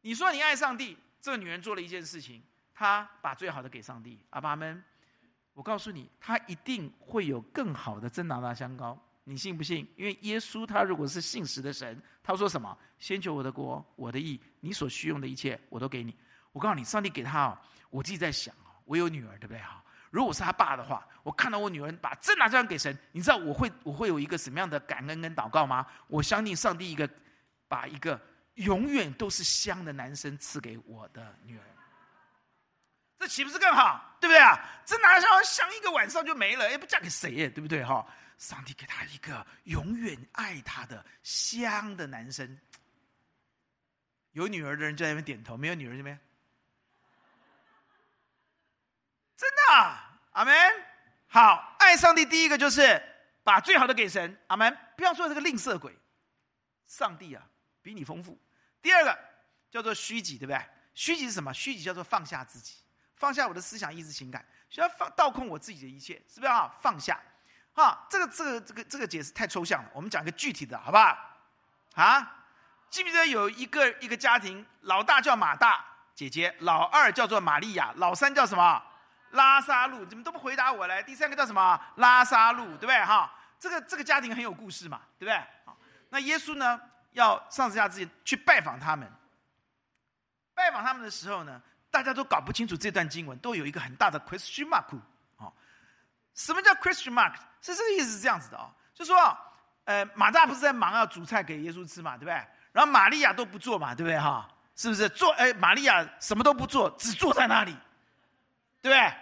[0.01, 2.41] 你说你爱上帝，这个女人做了一件事情，
[2.73, 4.23] 她把最好的给上帝。
[4.29, 4.81] 阿爸们，
[5.53, 8.97] 我告诉你，她一定会有更好的真拿达香膏。
[9.29, 9.85] 你信不信？
[9.97, 12.77] 因为耶稣他如果是信实的神，他说什么？
[12.97, 16.15] 先求我的国，我的义，你所需用的一切我都给你。
[16.53, 17.57] 我告诉你，上帝给他哦。
[17.89, 19.59] 我自己在想哦，我有女儿，对不对？
[19.59, 25.85] 哈，如果是他爸的话，我看到我女儿把真拿这样给神，你知道我会我会有一个什么样的感恩跟祷告吗？
[26.07, 27.09] 我相信上帝一个。
[27.69, 28.17] 把一个
[28.53, 31.63] 永远都是香的男生赐给我的女儿，
[33.19, 34.15] 这岂不是更好？
[34.21, 34.57] 对不对啊？
[34.85, 36.71] 这哪像香一个晚上就没了？
[36.71, 37.49] 也不嫁给谁耶？
[37.49, 37.83] 对不对？
[37.83, 38.07] 哈！
[38.37, 42.59] 上帝给他一个永远爱他的香的男生。
[44.31, 46.19] 有女儿的人就在那边点头，没有女儿这边，
[49.35, 49.99] 真的，
[50.31, 50.55] 阿门。
[51.27, 53.01] 好，爱上帝第一个就是
[53.43, 54.77] 把最好的给神，阿门。
[54.95, 55.95] 不要做这个吝啬鬼，
[56.85, 57.47] 上帝啊！
[57.81, 58.39] 比你丰富。
[58.81, 59.17] 第二个
[59.71, 60.63] 叫做虚己，对不对？
[60.93, 61.53] 虚己是什么？
[61.53, 62.75] 虚己叫做放下自己，
[63.15, 66.67] 放下我的思想、意志、情感，需要放倒空我自己的一切，是不是啊？
[66.81, 67.19] 放下，
[67.81, 69.89] 啊，这个、这个、这个、这个解释太抽象了。
[69.93, 71.17] 我们讲一个具体的，好不好？
[71.95, 72.35] 啊，
[72.89, 75.85] 记不记得有一个一个家庭，老大叫马大
[76.15, 78.83] 姐姐，老二叫做玛利亚，老三叫什么？
[79.31, 80.05] 拉撒路。
[80.05, 81.03] 怎么都不回答我来？
[81.03, 81.79] 第三个叫什么？
[81.97, 83.05] 拉撒路，对不对？
[83.05, 85.37] 哈，这个这个家庭很有故事嘛，对不对？
[85.65, 85.77] 好，
[86.09, 86.79] 那耶稣呢？
[87.13, 89.11] 要上十字架之前去拜访他们，
[90.53, 91.59] 拜访他们的时候呢，
[91.89, 94.95] 大家都搞不清楚这段经文，都有一个很大的 question mark。
[95.37, 95.51] 哦，
[96.35, 97.33] 什么叫 question mark？
[97.73, 99.37] 是这个意思是这样子的哦，就说，
[99.85, 102.33] 呃，马大不是在忙要煮菜给耶稣吃嘛，对不对？
[102.71, 104.19] 然后玛利亚都不做嘛，对不对？
[104.19, 105.31] 哈，是不是做？
[105.33, 107.75] 哎，玛利亚什么都不做，只坐在那里，
[108.81, 109.13] 对不对？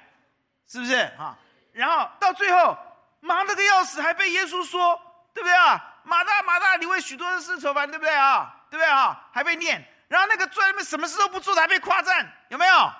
[0.67, 1.05] 是不是？
[1.17, 1.37] 哈，
[1.71, 2.77] 然后到最后
[3.19, 4.99] 忙得个要死，还被耶稣说，
[5.33, 5.93] 对不对啊？
[6.03, 8.55] 马大，马大，你为许多的事愁烦，对不对啊？
[8.69, 9.27] 对不对啊？
[9.31, 12.91] 还被念，然后那个坐在那边什么事都不做的，还被夸赞，有没有？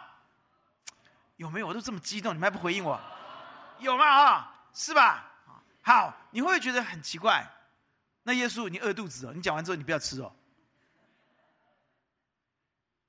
[1.38, 1.68] 有没有？
[1.68, 3.00] 我都这么激动，你们还不回应我？
[3.80, 4.06] 有吗？
[4.06, 5.24] 啊，是吧？
[5.86, 7.48] 好，你会不会觉得很奇怪？
[8.24, 9.34] 那耶稣，你饿肚子哦？
[9.36, 10.36] 你讲完之后，你不要吃哦。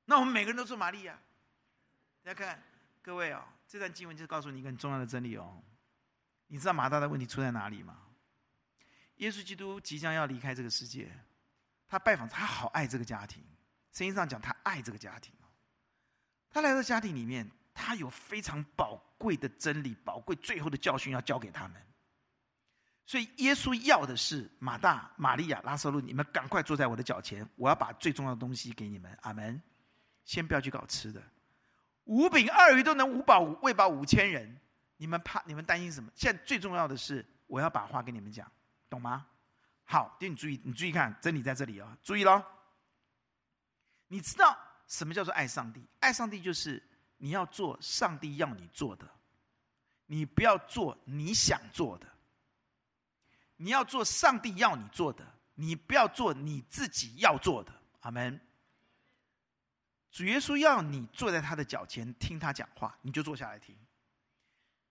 [0.05, 1.19] 那我们每个人都做玛利亚。
[2.23, 2.63] 大家看，
[3.01, 5.59] 各位哦，这段经文就是告诉你一个很重要的真理哦。
[6.49, 7.97] 你知道马大的问题出在哪里吗？
[9.17, 11.11] 耶稣基督即将要离开这个世界，
[11.89, 13.43] 他拜访他，好爱这个家庭。
[13.91, 15.33] 圣经上讲，他爱这个家庭。
[16.51, 21.83] 他来到家庭里面，他有非常宝贵的真理、宝贵最后的教训要教给他们。
[23.07, 29.17] 所以，耶稣要的是马大、玛利亚、拉撒路，你们赶快坐在我的脚前，我要把最重要的东西给你们。
[29.23, 29.63] 阿门。
[30.25, 31.23] 先不要去搞吃的，
[32.03, 34.61] 五饼二鱼都能五饱喂饱五千人，
[34.97, 35.41] 你们怕？
[35.47, 36.11] 你们担心什么？
[36.17, 38.51] 现在最重要的是，我要把话跟你们讲。
[38.91, 39.25] 懂吗？
[39.85, 42.43] 好，弟兄你注意，你注意看，真理在这里哦，注意喽。
[44.09, 45.87] 你知道什么叫做爱上帝？
[46.01, 46.83] 爱上帝就是
[47.19, 49.09] 你要做上帝要你做的，
[50.07, 52.16] 你不要做你想做的。
[53.57, 57.73] 你要做上帝要你做的，你不要做你自己要做的。
[58.01, 58.41] 阿门。
[60.11, 63.77] 主耶稣要你坐在他的脚前听他讲话，你就坐下来听。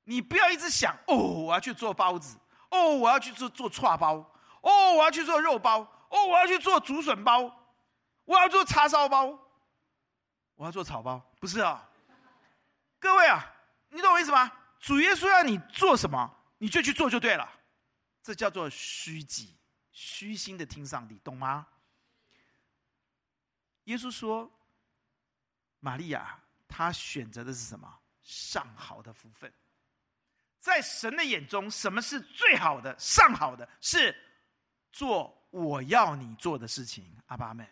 [0.03, 2.38] 你不要一直想哦，我要去做包子。
[2.70, 4.16] 哦，我要去做做串包。
[4.61, 5.80] 哦，我要去做肉包。
[6.09, 7.70] 哦，我要去做竹笋包。
[8.26, 9.39] 我要做叉烧包。
[10.55, 11.89] 我要做草包，不是啊？
[12.99, 13.45] 各位啊，
[13.89, 14.51] 你懂我意思吗？
[14.80, 17.49] 主耶稣要你做什么，你就去做就对了。
[18.26, 19.55] 这叫做虚己，
[19.91, 21.67] 虚心的听上帝，懂吗？
[23.84, 24.51] 耶稣说，
[25.80, 27.99] 玛利亚她选择的是什么？
[28.23, 29.53] 上好的福分。
[30.59, 32.97] 在神的眼中，什么是最好的？
[32.97, 34.19] 上好的是
[34.91, 37.15] 做我要你做的事情。
[37.28, 37.63] 阿爸们，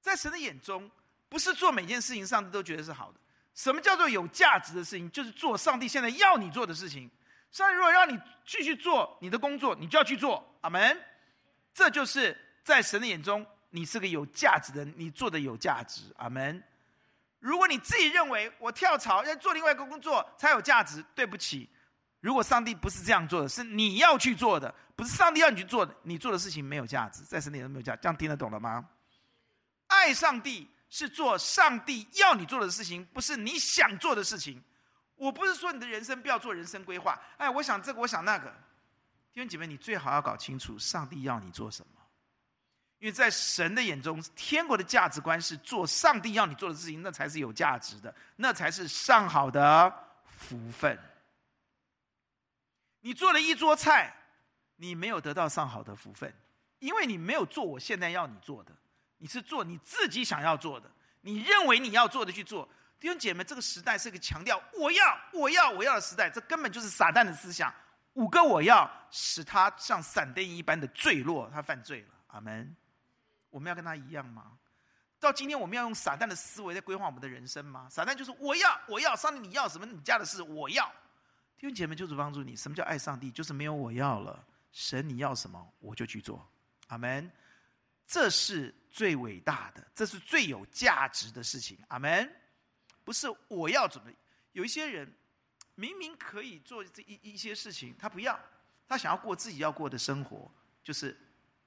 [0.00, 0.90] 在神的眼中，
[1.28, 3.20] 不是做每件事情，上帝都觉得是好的。
[3.54, 5.08] 什么叫做有价值的事情？
[5.12, 7.08] 就是做上帝现在要你做的事情。
[7.54, 10.44] 上帝如果让你继续做你的工作，你就要去做。
[10.62, 11.00] 阿门。
[11.72, 16.02] 这就是在神的眼中，你是个有价值的，你做的有价值。
[16.16, 16.60] 阿门。
[17.38, 21.70] 如果你自己认为我跳槽要做另外一个工作才有价值，对不起。
[22.18, 27.94] 如果上帝不是这样做的，是你要去做的，不是上帝要你去做的，你做的事情没有价值，在神里都没有价。
[27.94, 28.84] 这样听得懂了吗？
[29.86, 34.60] 爱上帝是做上帝要你做的事情，不是你想做的事情。
[35.16, 38.52] 我不是说你的人生不要做人生规划，哎，我想这个，我想那个。
[39.32, 42.00] 弟兄姐妹，你最好要搞清楚上帝要你做什么，
[43.00, 49.92] 因为在神的眼中，天国的价值观是做上帝要你做的事情，那才是有价值的，那才是上好的
[50.26, 50.96] 福分。
[53.00, 54.14] 你做了一桌菜，
[54.76, 56.32] 你没有得到上好的福分，
[56.78, 58.72] 因为你没有做我现在要你做的，
[59.18, 60.88] 你是做你自己想要做的，
[61.22, 62.68] 你认为你要做的去做。
[63.04, 67.70] 弟兄姐妹，这个时代是一个强调我要、我要、我要的时代，这根本就是撒旦的思想。
[68.14, 72.08] 五个我要，使他像闪电一般的坠落，他犯罪了。
[72.28, 72.74] 阿门。
[73.50, 74.52] 我们要跟他一样吗？
[75.20, 77.86] 到今天，我们要用撒旦的思维在规划我们的人生吗？
[77.90, 79.84] 撒旦就是我要、我要，上帝你要什么？
[79.84, 80.86] 你家的事我要。
[81.58, 82.56] 弟兄姐妹，就是帮助你。
[82.56, 83.30] 什么叫爱上帝？
[83.30, 84.42] 就是没有我要了，
[84.72, 86.42] 神你要什么，我就去做。
[86.86, 87.30] 阿门。
[88.06, 91.78] 这是最伟大的，这是最有价值的事情。
[91.88, 92.34] 阿门。
[93.04, 94.10] 不是我要怎么？
[94.52, 95.12] 有一些人
[95.74, 98.38] 明明可以做这一一些事情，他不要，
[98.88, 100.50] 他想要过自己要过的生活。
[100.82, 101.16] 就是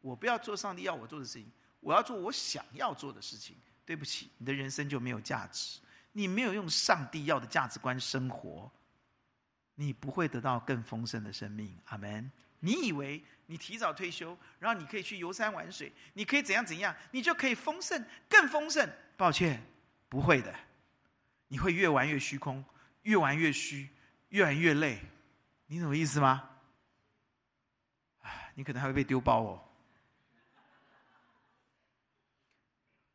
[0.01, 3.55] 我不要做上帝要我做的事情，我要做我想要做的事情。
[3.85, 5.79] 对不起，你的人生就没有价值。
[6.11, 8.69] 你没有用上帝要的价值观生活。
[9.75, 12.29] 你不会得到更丰盛的生命，阿门。
[12.59, 18.89] 你以为你提早退休，然后你可以去游山玩水，你可以怎样怎样，你就可以丰盛，更丰盛？
[19.15, 19.63] 抱歉，
[20.09, 20.53] 不会的，
[21.47, 22.63] 你会越玩越虚空，
[23.03, 23.89] 越玩越虚，
[24.29, 24.99] 越玩越累。
[25.65, 26.49] 你懂我意思吗？
[28.55, 29.63] 你可能还会被丢包哦。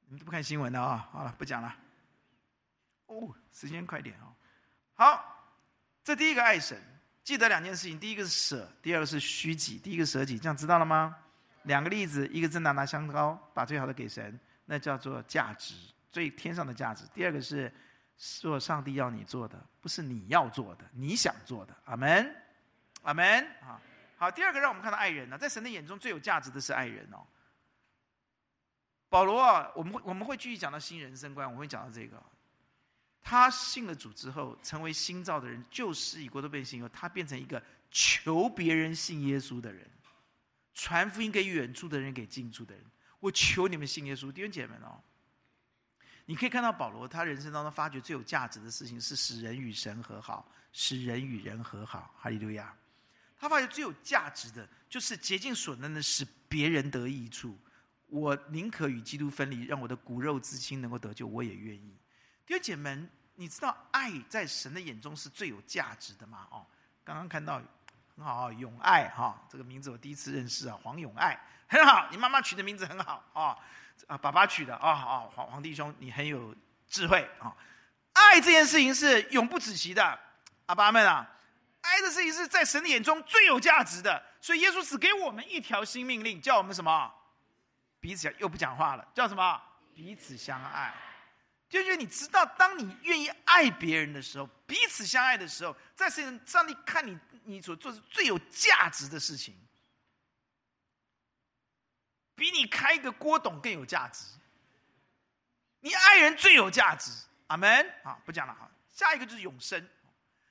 [0.06, 1.08] 你们都不看新闻的啊？
[1.12, 1.74] 好了，不讲了。
[3.06, 4.34] 哦，时间快点哦。
[4.94, 5.28] 好。
[6.04, 6.76] 这第一个爱神，
[7.22, 9.78] 记得两件事情：第一个是舍，第二个是虚己。
[9.78, 11.16] 第一个舍己，这样知道了吗？
[11.62, 15.76] 两个例子，一个是拿拿香膏，把最好的给神，那叫做价值，
[16.10, 17.04] 最天上的价值。
[17.14, 17.72] 第二个是
[18.22, 21.76] 做上帝要你做的，不是你要做的，你想做的。
[21.86, 22.32] 阿门，
[23.02, 23.44] 阿门。
[23.60, 23.80] 好，
[24.16, 24.30] 好。
[24.30, 27.26] 第二个，让我们看到爱人呢，在神的眼中最有价值的是爱人哦。
[29.08, 32.22] 保罗啊，我们会我们会继续讲到新人生观，我会讲到这个。
[33.24, 36.80] 他信了主之后，成为新造的人，旧事已过都变新。
[36.80, 37.60] 后，他变成一个
[37.90, 39.84] 求别人信耶稣的人，
[40.74, 42.84] 传福音给远处的人，给近处的人。
[43.18, 45.02] 我求你们信耶稣，弟兄姐妹们哦。
[46.32, 52.10] 你可以看到保罗，他人生当中发觉最有价值的事情是使人与神和好，使人与人和好。
[52.18, 52.74] 哈利路亚！
[53.38, 57.54] 他发觉最有价值的就是竭尽所能的使别人得益处。
[58.06, 61.94] 我宁可与基督分离，让我的骨肉至亲能够得救，我也愿意。
[62.46, 66.48] 弟兄姐妹，你知道爱在神的眼中是最有价值的吗？
[66.50, 66.66] 哦，
[67.04, 67.60] 刚刚看到
[68.16, 73.58] 很好啊，永爱哈，这个名字我第一次认识啊，黄永爱 很好，你妈妈取的名字很好啊，
[74.06, 76.54] 啊，爸爸娶的啊啊，黄黄弟兄你很有
[76.88, 77.54] 智慧啊，
[78.12, 80.18] 爱这件事情是永不止息的，
[80.66, 81.28] 阿爸们啊，
[81.80, 87.12] 爱的事情是在神的眼中最有价值的，所以耶稣只给我们一条新命令，叫我们什么？
[88.00, 89.60] 彼此又不讲话了，叫什么？
[89.94, 90.94] 彼此相爱。
[91.68, 99.54] 就是你知道，当你愿意爱别人的时候，彼此相爱的时候，在神上帝看你，你所做的最有价值的事情，
[102.34, 104.24] 比你开一个锅董更有价值。
[105.80, 107.10] 你爱人最有价值，
[107.48, 107.86] 阿门。
[108.04, 108.70] 好，不讲了哈。
[108.92, 109.88] 下一个就是永生。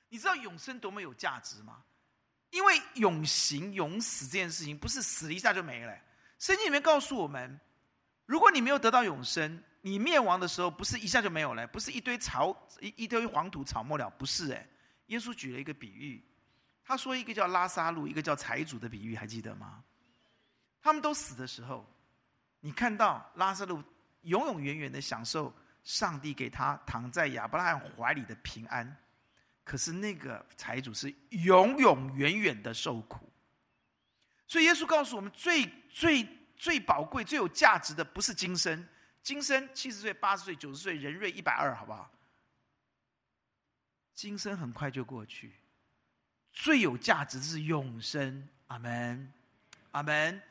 [0.08, 1.82] 你知道永生多么有价值吗？
[2.50, 5.98] 因为永行、永死这件事情，不是死了一下就没了。
[6.38, 7.58] 圣经里面告诉我们，
[8.26, 14.68] 如果你没有得到永生，你灭亡的时候，不是一下就没有了，不是一堆草一一堆黄土草没了，不是哎。
[15.06, 16.22] 耶稣举了一个比喻，
[16.84, 19.82] 他说一个叫拉撒路，一个叫财主的比喻，还记得吗？
[20.82, 21.86] 他们都死的时候，
[22.60, 23.82] 你看到拉撒路
[24.22, 25.54] 永永远远的享受
[25.84, 28.96] 上帝给他躺在亚伯拉罕怀里的平安，
[29.64, 33.30] 可是那个财主是永永远远的受苦。
[34.48, 38.86] 所以耶稣告诉我们最，最最宝贵、最有价值的，不是今生。
[39.22, 42.10] 今生七十岁、八十岁、九十岁，人瑞一百二，好不好？
[44.14, 45.52] 今生很快就过去，
[46.52, 48.48] 最有价值是永生。
[48.66, 49.32] 阿门，
[49.92, 50.42] 阿门。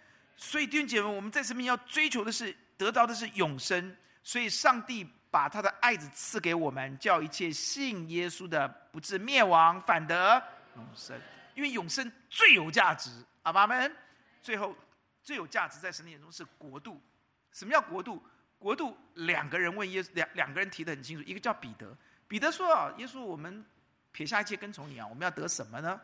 [0.43, 3.95] 所以弟兄姐妹，我们在生命要追求的是得到的是永生。
[4.23, 10.41] 所以上帝把他的爱子赐给我们，叫一切信耶稣的不至灭亡，反得
[10.75, 11.15] 永生。
[11.53, 13.11] 因为永生最有价值。
[13.43, 13.95] 阿们。
[14.41, 14.75] 最后，
[15.21, 16.99] 最有价值在神的眼中是国度。
[17.51, 18.21] 什么叫国度？
[18.57, 21.23] 国度两个人问耶稣，两两个人提的很清楚。
[21.29, 21.95] 一个叫彼得，
[22.27, 23.63] 彼得说：“啊，耶稣，我们
[24.11, 26.01] 撇下一切跟从你啊，我们要得什么呢？”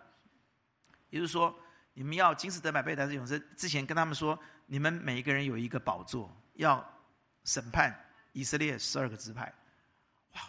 [1.10, 1.58] 也就是说，
[1.98, 3.44] 你们要今世得百倍，得永生。
[3.56, 4.38] 之前跟他们说，
[4.68, 6.88] 你们每一个人有一个宝座，要
[7.44, 7.92] 审判
[8.34, 9.52] 以色列十二个支派。
[10.34, 10.42] 哇，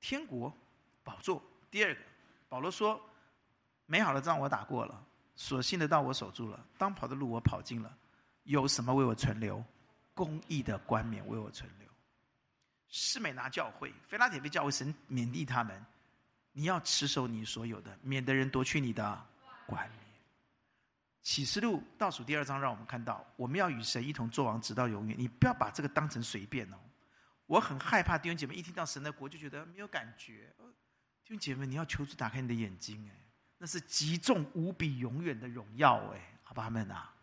[0.00, 0.50] 天国
[1.04, 1.42] 宝座。
[1.70, 2.00] 第二个，
[2.48, 2.98] 保罗说
[3.84, 5.04] ：“美好的仗我打过了，
[5.36, 7.94] 所信的道我守住了，当跑的路我跑尽了，
[8.44, 9.62] 有什么为我存留？”
[10.14, 11.86] 公义的冠冕为我存留。
[12.88, 15.84] 施美拿教会、菲拉铁非教会，神勉励他们：
[16.52, 19.26] 你要持守你所有的，免得人夺去你的
[19.66, 20.09] 冠冕。
[21.22, 25.16] 启示录倒数第二章，让我们看到，我们要与神一同作王，直到永远。
[25.18, 26.76] 你不要把这个当成随便哦。
[27.46, 30.54] 我很害怕弟兄姐妹一听到神的国就觉得没有感觉。
[31.24, 33.14] 弟兄姐妹，你要求主打开你的眼睛，哎，
[33.58, 37.14] 那是极重无比、永远的荣耀，哎，好吧，阿们啊。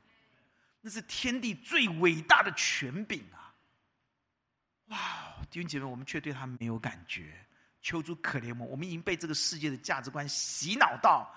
[0.82, 3.54] 那是天地最伟大的权柄啊！
[4.86, 4.98] 哇，
[5.50, 7.34] 弟兄姐妹，我们却对他没有感觉。
[7.82, 11.30] 求主可怜我，我们已经被这个世界的价值观洗脑到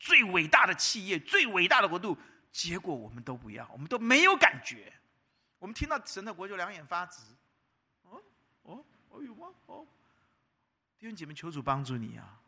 [0.00, 2.18] 最伟大的企业、最伟大的国度，
[2.50, 4.92] 结果我们都不要，我们都没有感觉。
[5.58, 7.20] 我们听到神的国就两眼发直。
[8.04, 8.20] 哦
[8.62, 9.48] 哦哦，有吗？
[9.66, 9.86] 哦，
[10.98, 12.40] 弟兄姐妹，求主帮助你啊！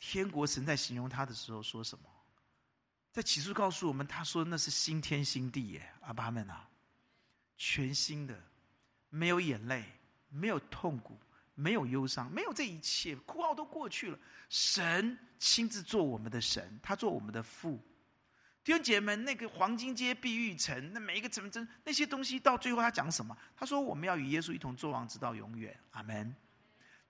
[0.00, 2.04] 天国神在形容他的时候说什么？
[3.12, 6.68] 在启示告诉我们，他说那是新天新地耶，阿爸们啊，
[7.56, 8.38] 全新的，
[9.08, 9.84] 没有眼泪，
[10.30, 11.16] 没有痛苦，
[11.58, 14.16] 没有忧伤，没有这一切，哭号都过去了。
[14.48, 17.84] 神亲自做我们的神，他做我们的父。
[18.62, 23.36] 弟兄姐妹们，那个黄金街、碧玉城，那每一个城镇，那些东西到最后他讲什么？
[23.56, 25.76] 他说我们要与耶稣一同作王，直到永远。
[25.90, 26.32] 阿门。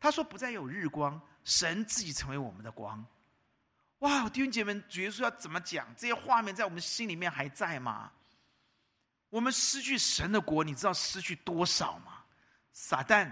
[0.01, 3.05] 他说不再有日光，神自己成为我们的光。
[3.99, 5.87] 哇，弟兄姐妹们，主耶稣要怎么讲？
[5.95, 8.11] 这些画面在我们心里面还在吗？
[9.29, 12.25] 我们失去神的国，你知道失去多少吗？
[12.73, 13.31] 撒旦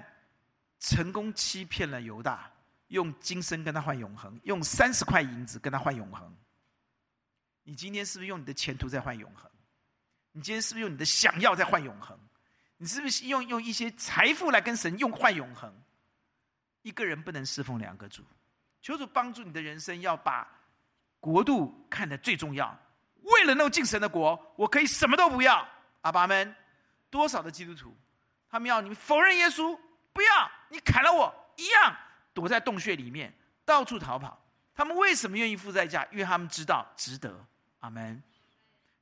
[0.78, 2.50] 成功欺骗了犹大，
[2.88, 6.34] 用今生跟他换永恒，用三十块银子跟他换永恒。
[7.64, 9.50] 你今天是不是用你的前途在换永恒？
[10.32, 12.18] 你今天是不是用你的想要在换永恒？
[12.76, 15.72] 你是不是用用一些财富来跟神用换永恒？
[16.82, 18.22] 一个人不能侍奉两个主。
[18.82, 20.46] 求主帮助你的人生，要把
[21.18, 22.78] 国度看得最重要。
[23.22, 25.66] 为了能进神的国，我可以什么都不要。
[26.02, 26.54] 阿爸们，
[27.10, 27.96] 多少的基督徒，
[28.48, 29.76] 他们要你们否认耶稣，
[30.16, 31.94] 不要你砍了我，一样
[32.32, 33.30] 躲在洞穴里面，
[33.66, 34.42] 到处逃跑。
[34.74, 36.08] 他们为什么愿意付代价？
[36.10, 37.46] 因为他们知道值得。
[37.80, 38.22] 阿门。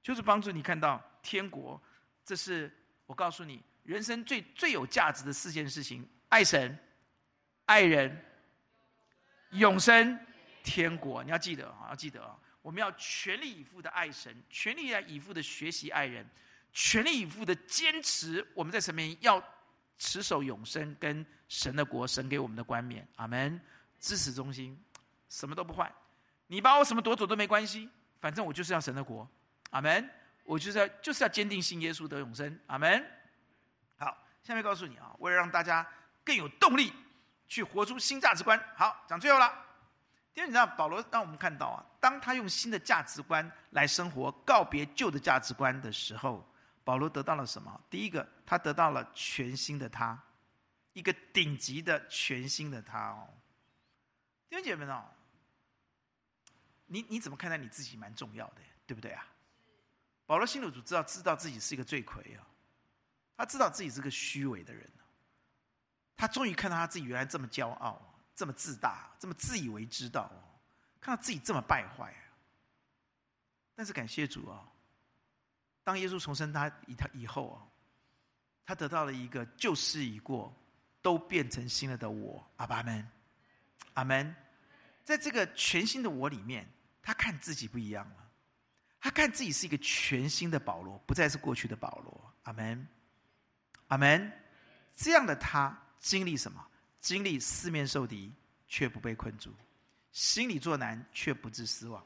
[0.03, 1.81] 就是帮助你看到天国，
[2.25, 2.69] 这是
[3.07, 6.77] 我告诉你人生最最有价值的四件事情：爱神、
[7.67, 8.25] 爱人。
[9.53, 10.19] 永生
[10.65, 12.37] 天国，你要记得啊，要记得啊！
[12.61, 16.29] 我们要全力以赴的爱神，全力以赴的学习爱人，
[16.73, 19.41] 全力以赴的坚持我们在神面前要
[19.99, 23.07] 持守永生跟神的国，神给我们的冠冕。
[23.17, 23.61] 阿门！
[23.99, 24.79] 支持中心，
[25.29, 25.91] 什么都不换。
[26.47, 27.89] 你把我什么夺走都没关系，
[28.21, 29.29] 反正我就是要神的国。
[29.71, 30.09] 阿门！
[30.45, 32.59] 我就是要就是要坚定信耶稣得永生。
[32.67, 33.05] 阿门！
[33.97, 35.87] 好，下面告诉你啊，为了让大家
[36.25, 36.93] 更有动力。
[37.47, 38.59] 去活出新价值观。
[38.75, 39.53] 好，讲最后了。
[40.33, 46.45] 因为你知道，保罗让我们看到啊，当他用新的价值观来生活，告别旧的价值观的时候，
[46.85, 47.81] 保罗得到了什么？
[47.89, 50.23] 第一个，他得到了全新的他，
[50.93, 53.29] 一个顶级的全新的他哦。
[54.49, 55.05] 弟兄姐妹们哦，
[56.87, 57.97] 你你怎么看待你自己？
[57.97, 59.27] 蛮重要的，对不对啊？
[60.27, 62.47] 保罗新主知道知道自己是一个罪魁啊，
[63.37, 64.89] 他知道自己是个虚伪的人。
[66.17, 68.01] 他终于看到他自己原来这么骄傲，
[68.35, 70.39] 这么自大，这么自以为知道哦，
[71.01, 72.23] 看到自己这么败坏啊。
[73.75, 74.65] 但是感谢主哦，
[75.85, 77.63] 当耶稣重生他以他以后哦，
[78.65, 80.53] 他得到了一个旧事已过，
[81.01, 82.45] 都变成新了的我。
[82.57, 83.07] 阿爸们，
[83.93, 84.35] 阿门。
[85.05, 86.67] 在这个全新的我里面，
[87.03, 88.31] 他看自己不一样了，
[88.99, 92.35] 他看自己是一个全新的保罗，不再是过去的保罗。
[92.45, 92.89] 阿门，
[93.89, 94.33] 阿门。
[94.97, 95.79] 这样的他。
[96.01, 96.63] 经历什么？
[97.01, 98.31] 经历四面受敌，
[98.69, 99.51] 却不被困住；
[100.13, 102.03] 心里作难，却不致失望；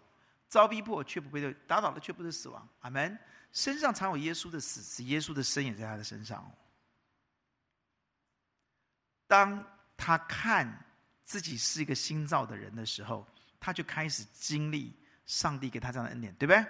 [0.49, 2.68] 遭逼迫却不被打倒了却不是死亡。
[2.79, 3.18] 阿门。
[3.53, 6.51] 身上常有耶稣的死，使耶稣的生也在他的身上。
[9.27, 9.65] 当
[9.97, 10.85] 他看
[11.25, 13.27] 自己是一个新造的人的时候，
[13.61, 14.95] 他就开始经历
[15.27, 16.65] 上帝给他这样的恩典，对不对？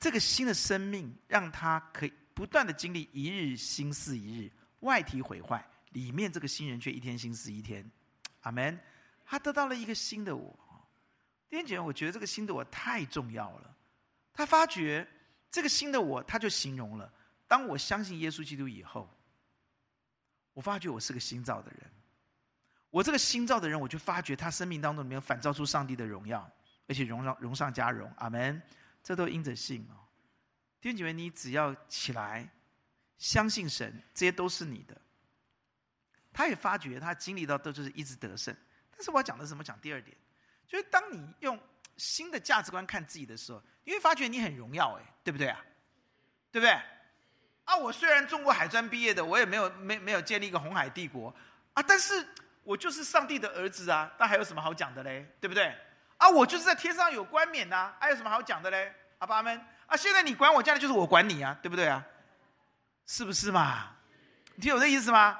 [0.00, 4.50] 这个新的生命让他可以不断的经历一日新似一日，
[4.80, 7.88] 外体毁坏，里面这个新人却一天新似一天。
[8.40, 8.78] 阿门。
[9.24, 10.58] 他得到了一个新的我。
[11.48, 13.76] 弟兄姐妹，我觉得这个新的我太重要了。
[14.34, 15.06] 他发觉
[15.52, 17.12] 这个新的我，他就形容了：
[17.46, 19.08] 当我相信耶稣基督以后，
[20.54, 21.90] 我发觉我是个新造的人。
[22.90, 26.50] 我这个新造的人，我就发觉他生命当中里面反照出上帝的荣耀，
[26.88, 28.10] 而且荣上荣上加荣。
[28.16, 28.60] 阿门。
[29.02, 29.98] 这都因着信哦。
[30.80, 32.48] 弟兄姐妹，你只要起来
[33.18, 34.98] 相信神，这些都是你的。
[36.32, 38.56] 他也发觉他经历到都就是一直得胜。
[38.90, 39.62] 但是我要讲的是什么？
[39.62, 40.16] 讲第二点。
[40.68, 41.60] 就是当你用
[42.02, 45.64] 新的价值观看自己的时候，你会发觉你很荣耀，哎，对不对啊？
[46.50, 46.72] 对不对？
[47.64, 51.32] 啊，我虽然中国海专毕业的，我也没有没没有建立一个红海帝国
[51.74, 52.26] 啊，但是
[52.64, 55.24] 我就是上帝的儿子啊，那还有什么好讲的嘞？
[55.40, 55.72] 对不对？
[56.16, 58.92] 啊，我就是在天上有冠冕呐，还有什么好讲的嘞？
[59.18, 62.04] 阿爸们啊，现在你管我，将来就是我管你啊，对不对啊？
[63.06, 63.94] 是不是嘛？
[64.56, 65.38] 你听我这意思吗？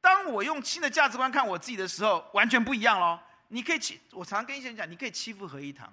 [0.00, 3.20] 当我用新的价值观看我自己的时候，完全不一样喽。
[3.48, 5.92] 你可以欺，我常常跟一些人讲，你可以欺负合一堂，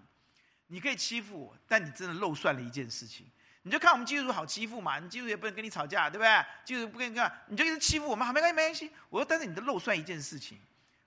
[0.67, 3.25] 你可以欺负我，但你真的漏算了一件事情。
[3.63, 6.45] 你就看我们基督徒好欺负嘛，你基督徒也不能跟你吵架，对不对？
[6.63, 8.91] 基督徒不跟你干，你就一直欺负我们，好，没关系，没关系。
[9.09, 10.59] 我说，但是你的漏算一件事情，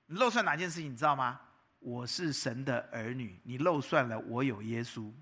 [0.07, 0.91] 你漏算哪件事情？
[0.91, 1.41] 你知道吗？
[1.79, 5.13] 我是神的儿女，你漏算了我有耶稣。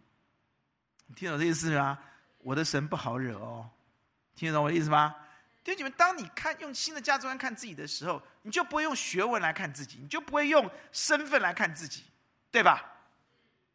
[1.07, 1.99] 你听懂这意思吗？
[2.39, 3.69] 我的神不好惹哦，
[4.35, 5.15] 听得懂我的意思吗？
[5.67, 12.05] 弟兄姐妹，当你看用新的价值观看自己的时候，你就不会用学问来看自己，你就不会用身份来看自己，
[12.53, 12.85] 对吧？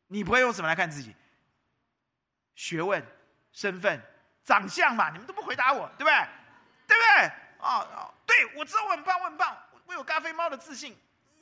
[0.08, 1.14] 你不会用什么来看自己？
[2.56, 3.06] 学问、
[3.52, 4.02] 身份、
[4.46, 5.10] 长相嘛？
[5.10, 6.14] 你们都不回答我，对不对？
[6.88, 7.26] 对不对？
[7.60, 10.98] 啊、哦，对，我知道我很棒，我很棒，我有咖啡猫的自信，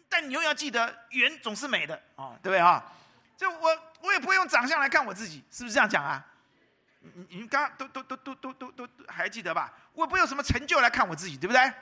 [0.10, 2.84] 但你又要记得，圆总是美的，啊、哦，对不对啊？
[3.38, 6.26] 就我，我也不会用长相来看我自己，是不是这样讲啊？
[7.00, 9.74] 你你刚刚都都都都都都都还记得吧？
[9.94, 11.74] 我不有什么成就来看我自己，对不对？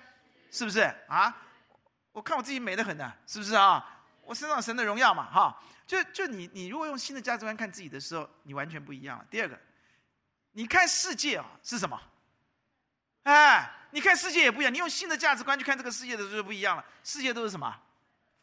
[0.52, 1.36] 是不是啊？
[2.12, 3.84] 我看我自己美得很呢，是不是啊？
[4.24, 5.62] 我身上神的荣耀嘛，哈！
[5.86, 9.26] 就就你你如果用新的价值观看自己的时候，你完全不一样了。
[9.30, 9.58] 第二个，
[10.52, 12.02] 你看世界啊是什么？
[13.24, 14.74] 哎，你看世界也不一样。
[14.74, 16.86] 你用新的价值观去看这个世界的时候就不一样了。
[17.04, 17.74] 世界都是什么？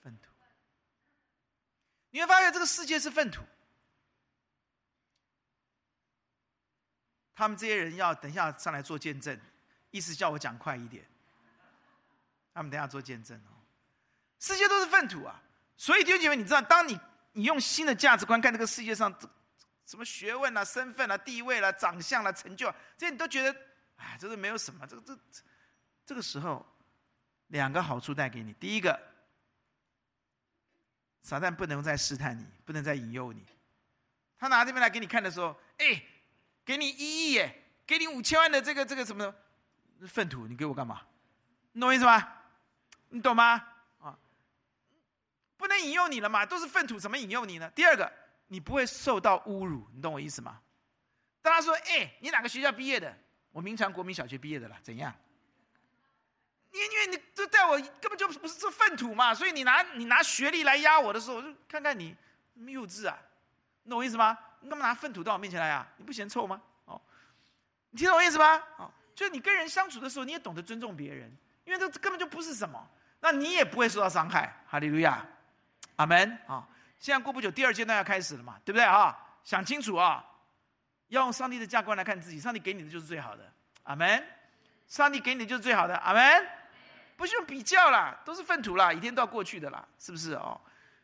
[0.03, 0.31] 粪土。
[2.11, 3.43] 你会发现这个世界是粪土。
[7.35, 9.39] 他们这些人要等一下上来做见证，
[9.91, 11.05] 意思叫我讲快一点。
[12.53, 13.51] 他们等下做见证哦。
[14.39, 15.43] 世界都是粪土啊，
[15.77, 16.99] 所以弟兄姐妹，你知道，当你
[17.33, 19.13] 你用新的价值观看这个世界上，
[19.85, 23.59] 什么学问啊、身份啊、地位啦、啊、长相啦、啊、成就啊，这些你都觉得，
[23.97, 24.87] 哎，这是没有什么。
[24.87, 25.19] 这个这
[26.07, 26.65] 这个时候，
[27.49, 28.97] 两个好处带给你：第一个，
[31.23, 33.45] 撒旦不能再试探你，不能再引诱你。
[34.39, 36.01] 他拿这边来给你看的时候，哎。
[36.65, 39.35] 给你一亿耶，给你五千万的这个这个什么
[40.09, 41.03] 粪土，你给我干嘛？
[41.73, 42.27] 你懂我意思吗？
[43.11, 43.63] 你懂吗？
[44.01, 44.19] 啊，
[45.57, 47.71] 不能引诱你了嘛，都是粪土，怎么引诱你呢？
[47.75, 48.11] 第二个，
[48.49, 50.61] 你不会受到侮辱，你懂我意思吗？
[51.43, 53.15] 当他说：“哎，你哪个学校毕业的？
[53.53, 55.15] 我明传国民小学毕业的啦，怎样？
[56.73, 62.17] 因为你这带我根本就不是这粪土嘛，所以你拿你拿学历来压我的时候，我就看看你
[62.55, 63.19] 幼稚啊，
[63.83, 65.87] 你懂我意思吗？”你干嘛拿粪土到我面前来啊？
[65.99, 66.59] 你不嫌臭吗？
[66.87, 66.99] 哦，
[67.91, 68.63] 你听懂我意思吗？
[68.79, 71.31] 哦，就是你跟人相处的时候，你也懂得尊重别人，
[71.67, 72.83] 因为这根本就不是什么，
[73.21, 74.51] 那你也不会受到伤害。
[74.67, 75.23] 哈利路亚，
[75.97, 76.33] 阿门。
[76.47, 76.65] 啊、哦，
[76.99, 79.15] 现在过不久，第二阶段要开始了嘛，对不对啊？
[79.45, 80.25] 想清楚啊，
[81.09, 83.53] 要用上帝的价值观来看自己，上帝给你的就是最好的。
[83.83, 84.27] 阿门。
[84.87, 85.95] 上帝给你的就是最好的。
[85.99, 86.49] 阿门。
[87.19, 90.59] 不是用比较啦，都是粪土啦，一天都要过去的啦，是不是哦？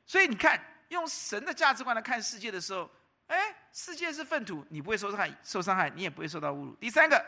[0.07, 0.59] 所以你看，
[0.89, 2.91] 用神的价值观来看世界的时候。
[3.31, 6.75] 哎，世界是粪土，你不会受伤害，受伤害，你也不会受到侮辱。
[6.75, 7.25] 第三个，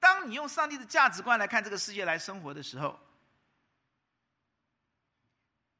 [0.00, 2.98] 当你用上帝的价值观来看这个世界来生活的时候，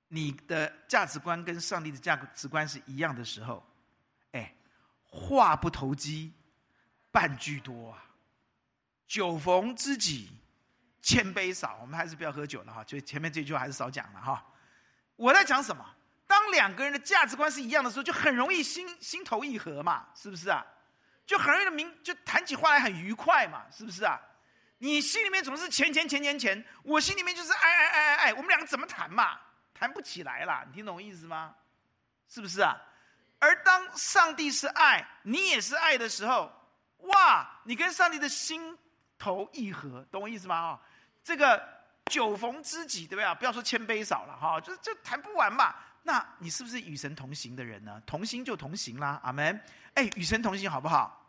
[0.09, 3.67] 你的价值观跟上帝的价值观是一样的时候，
[4.33, 4.55] 哎，
[5.03, 6.31] 话不投机
[7.11, 8.05] 半句多啊，
[9.07, 10.31] 酒逢知己
[11.01, 11.79] 千杯少。
[11.81, 14.47] 我们还是不要喝酒了哈，就前面这句话还是少讲了哈。
[15.17, 15.97] 我在讲什么？
[16.55, 20.65] 两个人的价值观是一样的时候，就很容易心心头一合嘛，是不是啊？
[21.27, 24.21] 就很容易的明，就谈起话来很愉快嘛，是不是啊？
[24.79, 29.39] 你心里面总是钱钱钱钱钱，我心里面就是爱爱爱爱爱，我们两个怎么谈嘛？
[29.73, 31.55] 谈不起来啦，你听懂我意思吗？
[32.29, 32.77] 是不是啊？
[33.39, 36.53] 而当上帝是爱，你也是爱的时候，
[36.99, 38.77] 哇，你跟上帝的心
[39.19, 40.57] 头意合，懂我意思吗？
[40.57, 40.81] 啊，
[41.23, 41.63] 这个
[42.07, 43.35] 酒逢知己，对不对啊？
[43.35, 45.75] 不要说千杯少了哈，就就谈不完嘛。
[46.07, 48.01] 那你是不是与神同行的人呢？
[48.07, 49.61] 同心就同行啦，阿门。
[49.95, 51.21] 哎，与神同行好不好？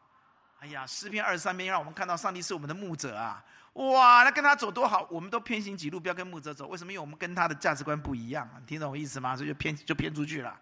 [0.60, 3.44] 哎呀，诗篇二十三篇让我们看到上帝是我们的牧者啊！
[3.74, 6.68] 哇，那跟他走多好，我们都偏行几路，不要跟牧者走。
[6.68, 6.92] 为什么？
[6.92, 9.36] 因为我们跟他的价值观不一样，你听懂我意思吗？
[9.36, 10.60] 所以就偏就偏出去了。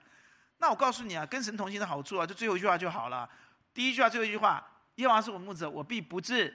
[0.57, 3.28] 那我告诉你啊，跟神同行的好处啊，就最后一句话就好了。
[3.74, 4.64] 第一句话，最后一句话，
[4.95, 6.53] 耶和华是我牧者，我必不至。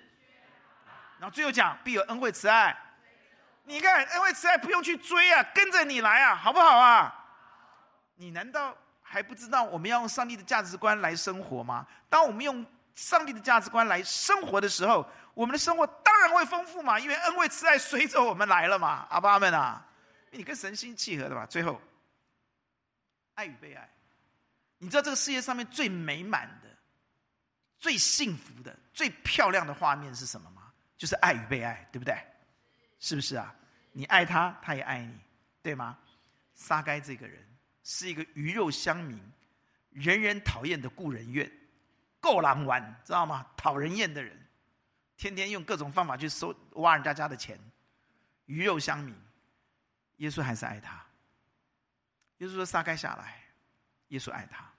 [1.18, 2.76] 然后最后讲，必有恩惠慈爱。
[3.64, 7.14] 你看恩惠慈爱不用去追啊，跟着你来啊，好不好啊？
[8.20, 11.86] 你难道还不知道我们要用上帝的价值观来生活吗？
[12.10, 12.66] 当我们用
[12.96, 19.86] 上帝的价值观来生活的时候，我们的生活当然会丰富嘛，因为恩惠慈爱随着我们来了嘛，阿爸阿们啊，
[20.32, 21.46] 你跟神心契合的嘛。
[21.46, 21.80] 最后，
[23.34, 23.88] 爱与被爱，
[24.78, 26.68] 你知道这个世界上面最美满的、
[27.78, 30.72] 最幸福的、最漂亮的画面是什么吗？
[30.96, 32.18] 就是爱与被爱，对不对？
[32.98, 33.54] 是不是啊？
[33.92, 35.14] 你爱他，他也爱你，
[35.62, 35.96] 对吗？
[36.56, 37.46] 撒该这个人。
[37.90, 39.18] 是一个鱼肉乡民，
[39.92, 41.50] 人人讨厌的故人怨，
[42.20, 43.46] 够狼玩，知道吗？
[43.56, 44.38] 讨人厌的人，
[45.16, 47.58] 天天用各种方法去收挖人家家的钱，
[48.44, 49.16] 鱼肉乡民。
[50.16, 51.02] 耶稣还是爱他。
[52.38, 53.42] 耶稣说：“撒开下来。”
[54.08, 54.70] 耶稣爱他，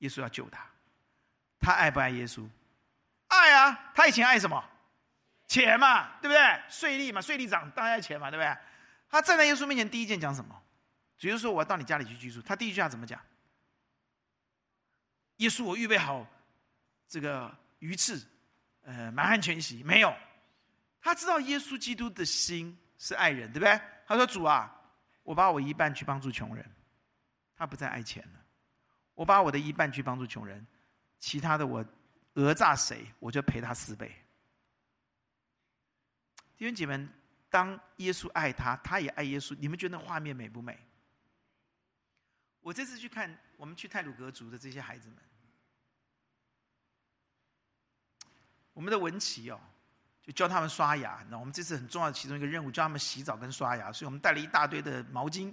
[0.00, 0.62] 耶稣要救他。
[1.58, 2.46] 他爱不爱耶稣？
[3.28, 3.90] 爱啊！
[3.94, 4.62] 他以前爱什么？
[5.46, 6.62] 钱嘛，对不对？
[6.68, 8.54] 税利嘛，税利长当然爱钱嘛，对不对？
[9.08, 10.62] 他站在耶稣面前，第一件讲什么？
[11.18, 13.20] 比如说，我要到你家里去居住，他第一句话怎么讲？
[15.36, 16.26] 耶稣，我预备好
[17.08, 18.20] 这个鱼翅，
[18.82, 20.14] 呃，满汉全席没有？
[21.00, 23.80] 他知道耶稣基督的心是爱人，对不对？
[24.06, 24.74] 他说：“主啊，
[25.22, 26.64] 我把我一半去帮助穷人。”
[27.56, 28.44] 他不再爱钱了。
[29.14, 30.64] 我把我的一半去帮助穷人，
[31.18, 31.84] 其他的我
[32.34, 34.08] 讹诈谁，我就赔他四倍。
[36.56, 37.08] 弟兄姐妹，
[37.50, 40.78] 当耶稣爱他，他也爱耶稣，你们觉得那画面美不美？
[42.68, 45.16] 我这次去看我们去泰鲁阁族的这些孩子们，
[48.74, 49.58] 我们的文琪哦，
[50.22, 51.24] 就教他们刷牙。
[51.30, 55.50] 那我们这次很重要的其中一个任务，教他们洗澡跟刷牙，所以我们带了一大堆的毛巾，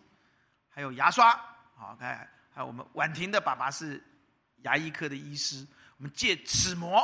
[0.67, 1.31] 还有牙刷。
[1.77, 4.03] 好，看还有我们婉婷的爸爸是
[4.63, 6.99] 牙医科的医师，我们借齿模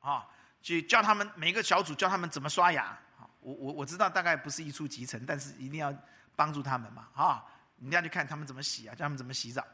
[0.00, 0.28] 啊，
[0.60, 2.94] 去教他们每一个小组教他们怎么刷牙。
[3.16, 5.90] 好，我我我知道大概不是一蹴即成，但是一定要
[6.36, 7.42] 帮助他们嘛，啊。
[7.78, 9.66] 你要去看他们怎么洗啊，教他们怎么洗澡，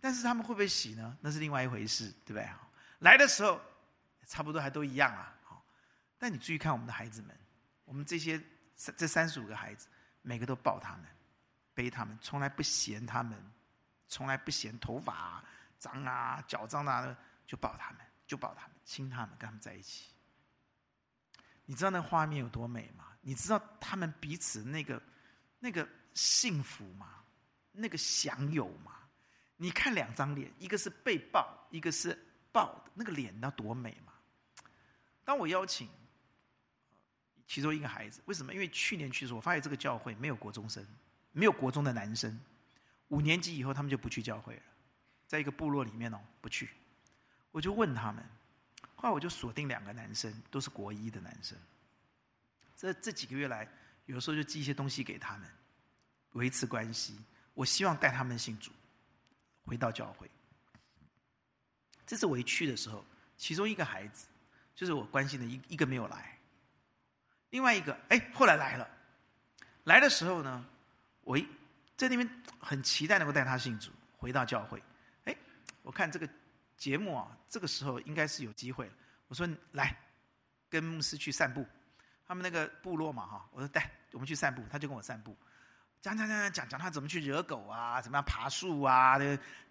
[0.00, 1.16] 但是他们会不会洗呢？
[1.20, 2.48] 那是另外一回事，对不对？
[2.98, 3.60] 来的时候
[4.26, 5.34] 差不多还都一样啊。
[5.42, 5.64] 好，
[6.18, 7.36] 但你注意看我们的孩子们，
[7.84, 8.40] 我们这些
[8.76, 9.88] 这三十五个孩子，
[10.22, 11.06] 每个都抱他们，
[11.74, 13.36] 背他们，从来不嫌他们，
[14.08, 15.42] 从来不嫌头发
[15.78, 17.16] 脏啊、脚脏啊的，
[17.46, 20.10] 就抱他们，就抱他们，亲他们，跟他们在一起。
[21.64, 23.06] 你知道那画面有多美吗？
[23.20, 25.00] 你知道他们彼此那个
[25.58, 27.21] 那个幸福吗？
[27.72, 28.92] 那个享有嘛？
[29.56, 32.18] 你看两张脸，一个是被抱，一个是
[32.50, 34.12] 抱的，那个脸那多美嘛！
[35.24, 35.88] 当我邀请
[37.46, 38.52] 其中一个孩子，为什么？
[38.52, 40.84] 因为去年去的时候，我发现这个教会没有国中生，
[41.30, 42.38] 没有国中的男生。
[43.08, 44.62] 五年级以后，他们就不去教会了，
[45.26, 46.70] 在一个部落里面哦，不去。
[47.52, 48.24] 我就问他们，
[48.96, 51.56] 后来我就锁定两个男生，都是国一的男生。
[52.76, 53.68] 这这几个月来，
[54.06, 55.48] 有时候就寄一些东西给他们，
[56.32, 57.16] 维持关系。
[57.54, 58.70] 我希望带他们信主，
[59.64, 60.30] 回到教会。
[62.06, 63.04] 这次我一去的时候，
[63.36, 64.26] 其中一个孩子，
[64.74, 66.38] 就是我关心的一一个没有来，
[67.50, 68.88] 另外一个哎后来来了，
[69.84, 70.66] 来的时候呢，
[71.22, 71.46] 我一
[71.96, 74.82] 在那边很期待能够带他信主，回到教会。
[75.24, 75.36] 哎，
[75.82, 76.28] 我看这个
[76.76, 78.90] 节目啊，这个时候应该是有机会。
[79.28, 79.96] 我说来，
[80.68, 81.66] 跟牧师去散步，
[82.26, 85.34] 他们那个部落嘛哈，我说带我们去散步，他就跟我散步。
[86.02, 89.16] 讲讲讲讲讲他怎么去惹狗啊，怎么样爬树啊？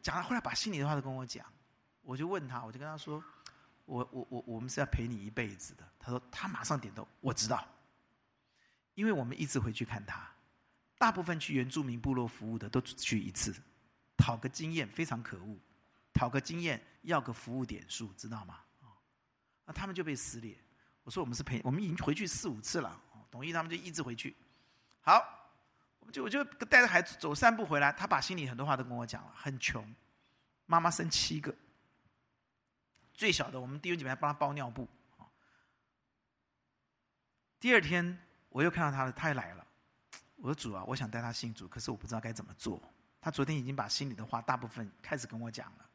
[0.01, 1.45] 讲到后来把心里的话都跟我讲，
[2.01, 3.21] 我就问他，我就跟他说，
[3.84, 5.84] 我我我我们是要陪你一辈子的。
[5.99, 7.67] 他说他马上点头，我知道，
[8.93, 10.25] 因为我们一直回去看他，
[10.97, 13.53] 大部分去原住民部落服务的都只去一次，
[14.15, 15.59] 讨个经验非常可恶，
[16.13, 18.57] 讨个经验要个服务点数，知道吗？
[18.79, 18.88] 啊
[19.65, 20.57] 那他们就被撕裂。
[21.03, 22.97] 我说我们是陪，我们已经回去四五次了，
[23.29, 24.34] 同意他们就一直回去，
[25.01, 25.41] 好。
[26.10, 29.34] 就我就带着孩子走散步回来，他把心里很多话都跟我讲了。
[29.36, 29.86] 很穷，
[30.66, 31.54] 妈妈生七个，
[33.14, 34.88] 最小的我们弟兄姐妹还帮他包尿布。
[37.60, 38.18] 第二天
[38.49, 39.68] 我又看到他了，他也来了。
[40.38, 42.82] 我说主啊，我想带他信主，可是我不知道该怎么做。
[43.22, 45.86] 他昨天已经把心里的话大部分开始跟我讲了。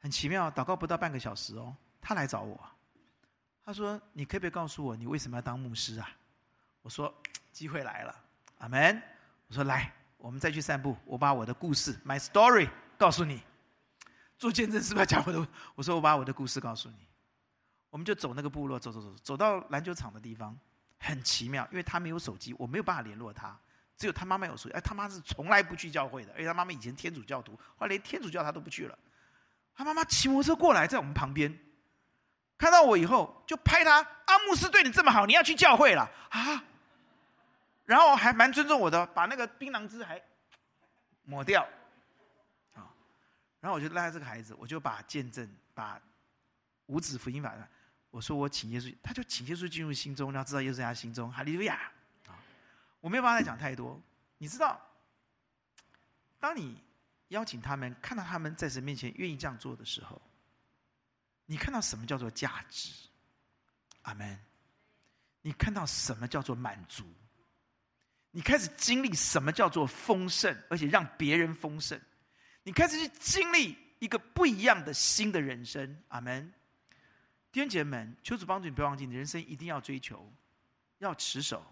[0.00, 2.60] 很奇妙，祷告不到半个小时哦，他来找我，
[3.64, 6.10] 他说：“你可不可以告诉我，你为什么要当牧师啊？”
[6.82, 7.14] 我说
[7.52, 8.24] ：“机会来了，
[8.58, 9.02] 阿门。”
[9.48, 13.42] 我说：“来，我们再去散步，我把我的故事，my story，告诉你。
[14.36, 15.48] 做见证是不是要讲我的？
[15.74, 16.96] 我说我把我的故事告诉你。
[17.90, 20.56] 我们就走那个部落，走走走，走到篮球场的地方，
[20.98, 23.58] 很奇妙，因为他没有手机，我没有办法联络他，
[23.96, 24.74] 只有他妈妈有手机。
[24.74, 28.96] 哎，他妈是从来不去教会的，而且他妈妈以前天主教徒，后来连天主教他都不去了。
[29.74, 31.58] 他妈妈骑摩托车过来，在我们旁边，
[32.58, 34.06] 看到我以后就拍他。
[34.26, 36.62] 阿牧师对你这么好，你要去教会了啊？
[37.88, 40.22] 然后还蛮尊重我的，把那个槟榔汁还
[41.24, 41.66] 抹掉
[42.74, 42.84] 啊。
[43.60, 45.98] 然后我就拉这个孩子，我就把见证，把
[46.84, 47.54] 五子福音法，
[48.10, 51.90] 我说我请耶稣，他就请耶稣进入心中，然后知道耶稣在他心中，哈利路亚
[52.26, 52.36] 啊！
[53.00, 53.98] 我没有办法再讲太多，
[54.36, 54.78] 你知道，
[56.38, 56.78] 当你
[57.28, 60.20] 邀请他们，看到他们在神面前愿意这样做的时候，
[61.46, 62.92] 你看到什么叫做价值？
[64.02, 64.38] 阿门！
[65.40, 67.10] 你看到什么叫做满足？
[68.38, 72.00] 你开始经历什么叫做丰盛，而且让别人丰盛。
[72.62, 76.48] 你开始去经历一个不一样的新的人生，阿门。
[77.50, 80.32] 弟兄姐妹们，求主帮助你，不要忘记，你人生一定要追求，
[80.98, 81.66] 要持守，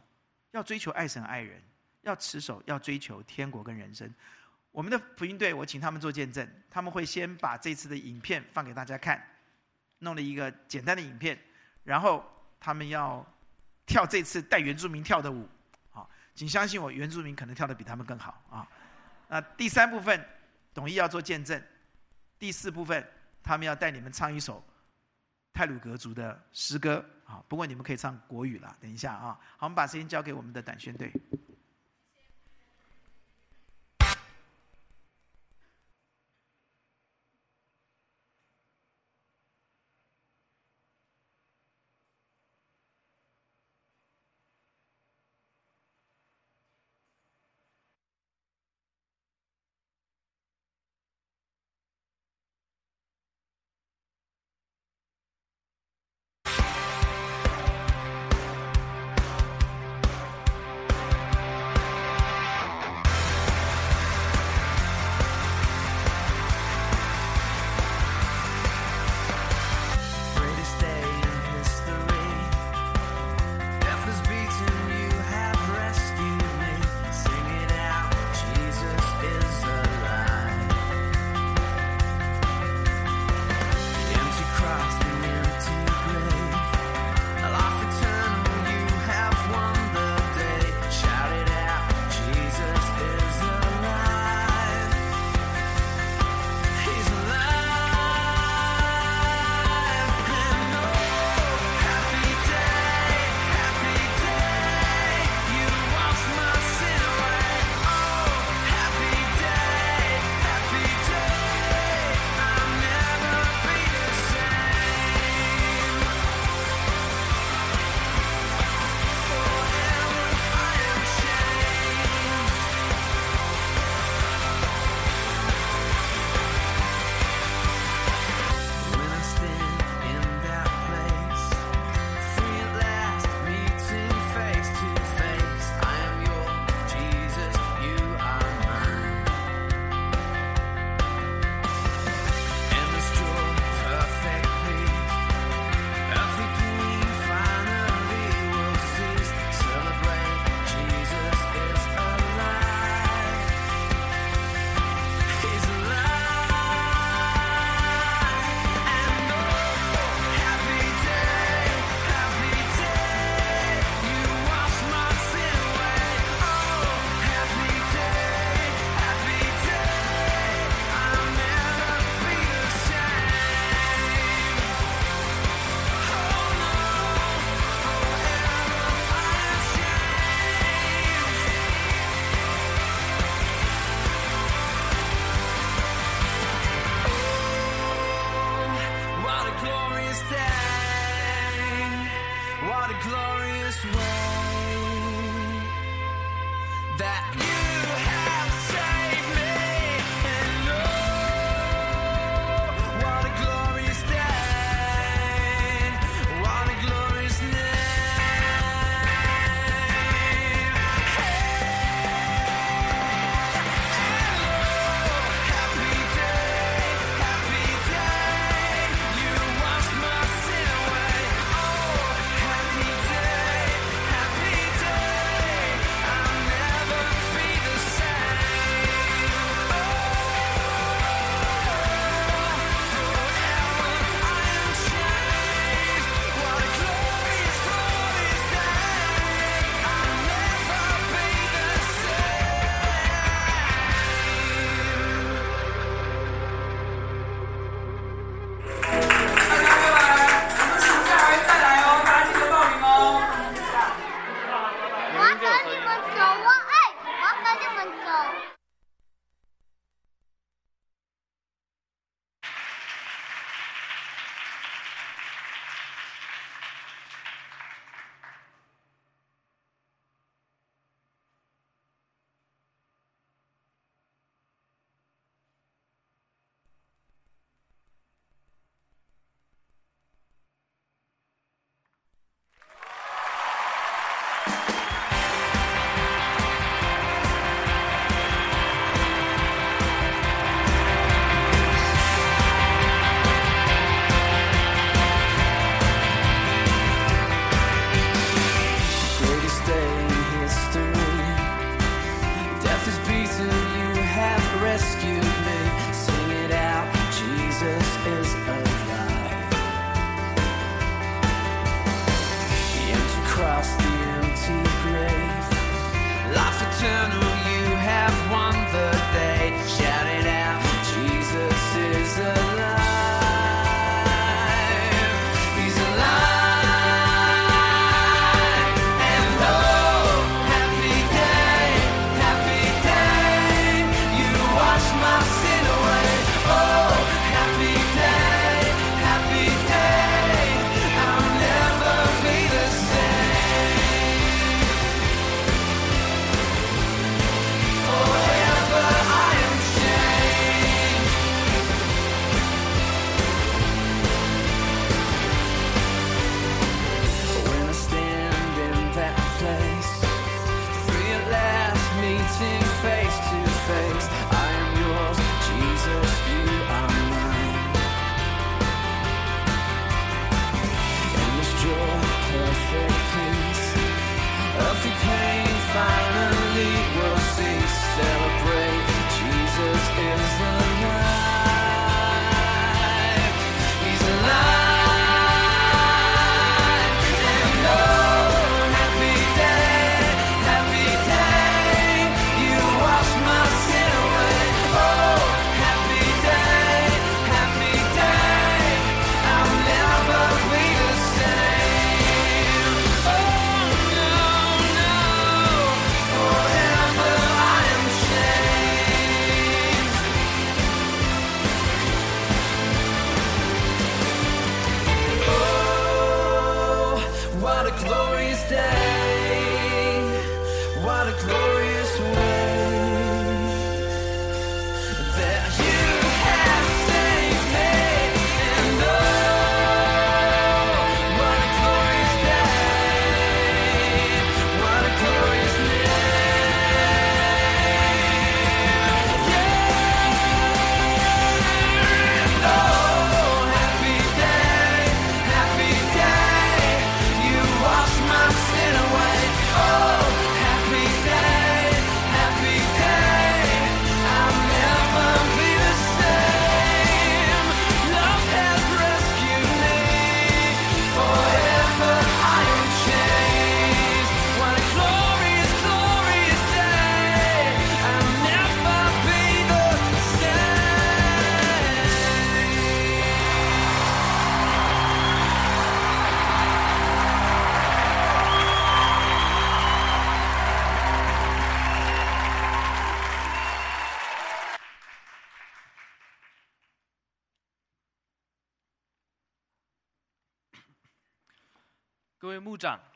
[0.50, 1.62] 要追求爱神爱人，
[2.00, 4.12] 要持守，要追求天国跟人生。
[4.72, 9.24] 我们的福音队，我请他们做见证，他们会先把这次的影片放给大家看，
[10.00, 11.38] 弄了一个简单的影片，
[11.84, 13.24] 然后他们要
[13.86, 15.48] 跳这次带原住民跳的舞，
[16.36, 18.68] 请相信我，原住民可能跳的比他们更好啊。
[19.26, 20.24] 那第三部分。
[20.76, 21.58] 董毅要做见证，
[22.38, 23.02] 第四部分
[23.42, 24.62] 他们要带你们唱一首
[25.54, 28.76] 泰鲁格族的诗歌啊，不过你们可以唱国语了。
[28.78, 31.10] 等一下啊，好，我们把时间交给我们的短宣队。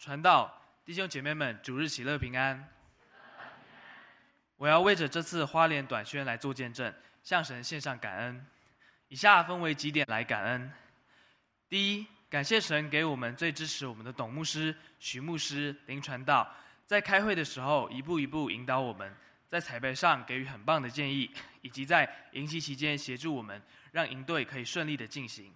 [0.00, 0.50] 传道、
[0.82, 2.66] 弟兄姐妹们，主日喜乐平安。
[4.56, 6.90] 我要为着这次花莲短宣来做见证，
[7.22, 8.46] 向神献上感恩。
[9.08, 10.72] 以下分为几点来感恩：
[11.68, 16.50] 第一，感谢神给我们最支持我们的董牧师、徐牧师、林传道，
[16.86, 19.14] 在开会的时候一步一步引导我们，
[19.50, 21.30] 在彩排上给予很棒的建议，
[21.60, 23.60] 以及在营期期间协助我们，
[23.92, 25.52] 让营队可以顺利的进行。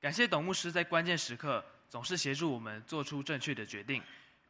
[0.00, 1.64] 感谢董牧师在关键时刻。
[1.88, 4.02] 总是协助我们做出正确的决定，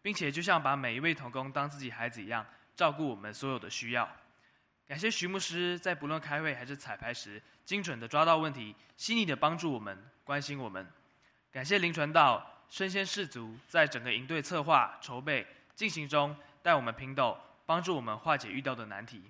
[0.03, 4.09] 并且就像把每一位童工当自己孩子一样，照顾我们所有的需要。
[4.87, 10.87] 感谢徐牧师在不论开会还是彩排时，精准地抓到问题，细腻地帮助我们，关心我们。
[11.51, 19.23] 感谢林传道身先士卒，在整个营队策划、筹备、进行中带我们拼斗，帮助我们化解遇到的难题。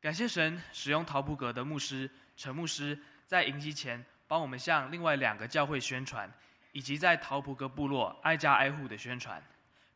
[0.00, 6.32] 感谢神使用陶普格的牧师陈牧师，在营期前帮我们向另外两个教会宣传。
[6.76, 9.42] 以及在陶普哥部落挨家挨户的宣传，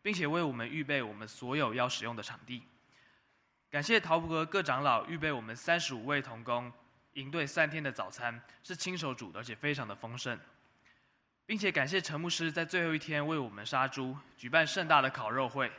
[0.00, 2.62] 并且为我们预备我们所有要使用的场地。
[3.68, 6.72] 感谢陶普哥各长老预备我们三十五位同工
[7.12, 10.40] 营队三天的早餐，是亲手煮的，而且非常的丰盛。
[11.44, 15.70] 并且感谢陈牧师在最后一天为我们杀猪，举办盛大的烤肉会。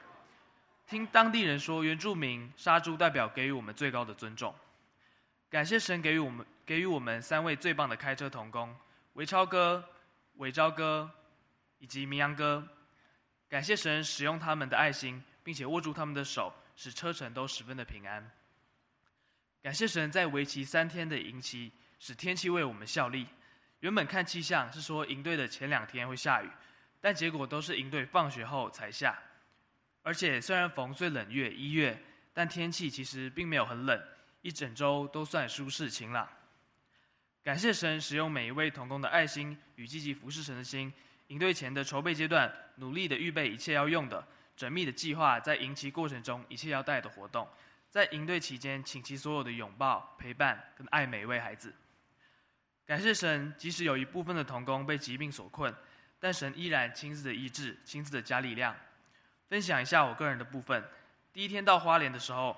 [0.86, 4.54] 听当地人说，原住民杀猪代表给予我们最高的尊重。
[5.50, 8.76] 感谢神给予我们给予我们三位最棒的开车同工，
[9.14, 9.84] 维超哥。
[10.36, 11.10] 伟昭哥
[11.78, 12.68] 以及明阳哥，
[13.48, 18.32] 感谢神使用他们的爱心，并且握住他们的手，使车程都十分的平安。
[19.62, 23.28] 感谢神在为期三天的营期，使天气为我们效力。
[23.82, 26.50] 原本看气象是说营队的前两天会下雨，
[27.00, 29.18] 但结果都是营队放学后才下。
[30.04, 32.04] 而且虽然逢最冷月一月，
[32.34, 34.04] 但天气其实并没有很冷，
[34.42, 36.28] 一整周都算舒适晴朗。
[37.44, 40.94] 感谢神使用每一位童工的爱心与积极服侍神的心，
[41.28, 44.24] 营队前的筹备阶段，努力的预备一切要用的，
[44.56, 47.48] 缜密的计划在营期过程中一切要带的活动，
[47.90, 51.74] 在营队期间倾其所有的拥抱、陪伴跟爱每一位孩子。
[52.86, 55.74] 感谢神，即使有一部分的童工被疾病所困，
[56.20, 58.76] 但神依然亲自的医治，亲自的加力量。
[59.50, 60.84] 分享一下我个人的部分，
[61.34, 62.56] 第一天到花莲的时候，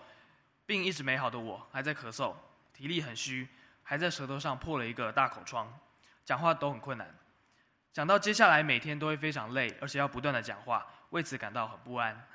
[0.66, 2.36] 病一直没好的我还在咳嗽，
[2.74, 3.48] 体力很虚。
[3.84, 5.72] 还在舌头上破了一个大口疮，
[6.26, 7.14] 讲话都很困难。
[7.92, 12.28] 讲到接下来每天都会非常累，而且要不断的讲话，为此感到很不安。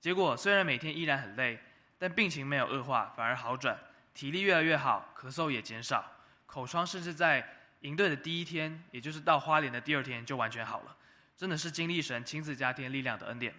[0.00, 1.60] 结果虽然每天依然很累，
[1.98, 3.78] 但病情没有恶化，反而好转，
[4.12, 6.04] 体力越来越好，咳嗽也减少，
[6.46, 7.46] 口疮甚至在
[7.80, 10.96] 营队的第一天，也就是到花莲的第二天就完全好了。
[11.36, 13.54] 真的是经历神亲自加添力量的恩典。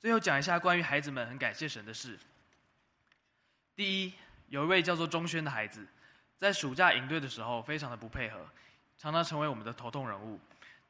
[0.00, 2.18] 最后讲一下关于孩子们很感谢神的事。
[3.76, 4.14] 第一，
[4.48, 5.86] 有一位叫做钟轩的孩子。
[6.40, 8.38] 在暑假营队的时候，非常的不配合，
[8.96, 10.40] 常常成为我们的头痛人物。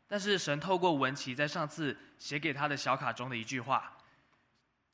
[0.06, 3.96] 但是神透过文琪在上次写给他的小卡中的一句话，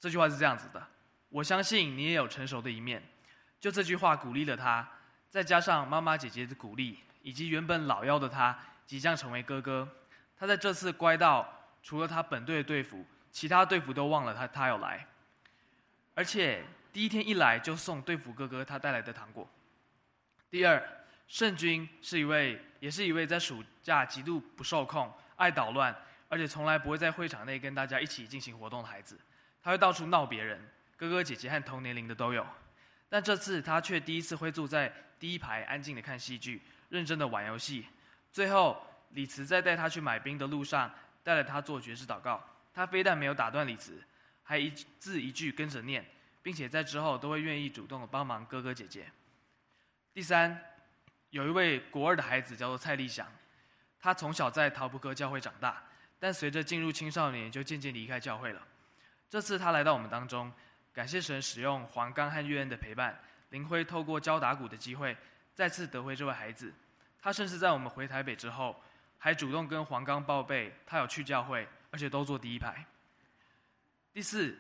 [0.00, 0.82] 这句话是这样子的
[1.28, 3.02] ：“我相信你也有成熟的一面。”
[3.60, 4.88] 就这句话鼓励了他，
[5.28, 9.86] 再加上妈妈姐姐的鼓励，以及原本老幺的他即将成为哥哥，
[10.38, 11.46] 他在这次乖到
[11.82, 15.06] 除了他本队的队服，其他队服都忘了他他要来，
[16.14, 19.46] 而且第一天一来就送队服哥哥他带来的糖果。
[20.48, 20.82] 第二，
[21.26, 25.94] 圣君是一位，也是一位在暑假极度不受控、爱捣乱，
[26.28, 29.18] 而且从来不会在会场内跟大家一起进行活动的孩子。
[29.62, 30.60] 他会到处闹别人，
[30.96, 32.46] 哥哥姐姐和同年龄的都有。
[33.08, 37.86] 但这次他却第一次会坐在第一排，安静的看戏剧，认真的玩游戏。
[38.30, 38.80] 最后，
[39.10, 40.92] 李慈在带他去买冰的路上，
[41.24, 42.42] 带了他做绝志祷告。
[42.72, 44.00] 他非但没有打断李慈，
[44.42, 46.04] 还一字一句跟着念，
[46.42, 49.10] 并且在之后都会愿意主动的帮忙哥哥姐姐。
[50.16, 50.58] 第三，
[51.28, 53.30] 有一位国二的孩子叫做蔡立祥，
[54.00, 55.82] 他从小在陶普哥教会长大，
[56.18, 58.66] 但随着进入青少年就渐渐离开教会了。
[59.28, 60.50] 这次他来到我们当中，
[60.94, 63.20] 感谢神使用黄刚和月恩的陪伴，
[63.50, 65.14] 林辉透过教打鼓的机会
[65.52, 66.72] 再次得回这位孩子。
[67.20, 68.82] 他甚至在我们回台北之后，
[69.18, 72.82] 还主动跟黄刚报备他有去教会，而且都坐第一排。
[74.14, 74.58] 第四，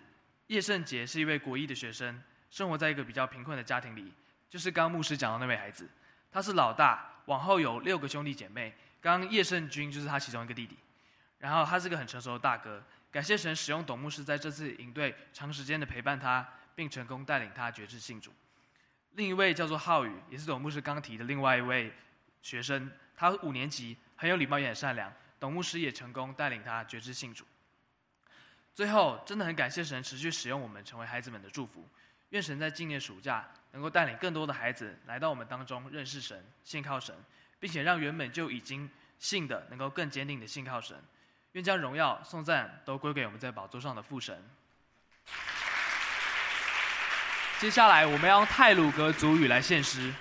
[0.48, 4.12] 叶圣杰是一位国一的学生，生活在一个比较贫困的家庭里。
[4.48, 5.88] 就是刚牧师讲的那位孩子，
[6.30, 8.74] 他是老大，往后有六个兄弟姐妹。
[9.00, 10.76] 刚叶胜军就是他其中一个弟弟，
[11.38, 12.82] 然后他是个很成熟的大哥。
[13.12, 18.32] 感谢神使用董牧师在这次营队长时间的陪伴他，并成功带领他决志信主。
[19.12, 21.92] 另一位叫做浩宇，也是董牧师刚提的另外一位
[22.42, 25.12] 学生，他五年级，很有礼貌也很善良。
[25.38, 27.44] 董牧师也成功带领他决志信主。
[28.74, 31.88] 最后，真的很感谢神持续使用我们，成为孩子们的祝福。
[32.30, 37.14] 愿神在今年暑假能够带领更多的孩子来到我们当中，认识神、信靠神，
[37.60, 40.96] 并且让原本就已经信的能够更坚定的信靠神。
[41.52, 44.44] 愿将荣耀、颂赞都归给我们在宝座上的父神。
[47.58, 50.12] 接下来，我们要用泰鲁格族语来献诗。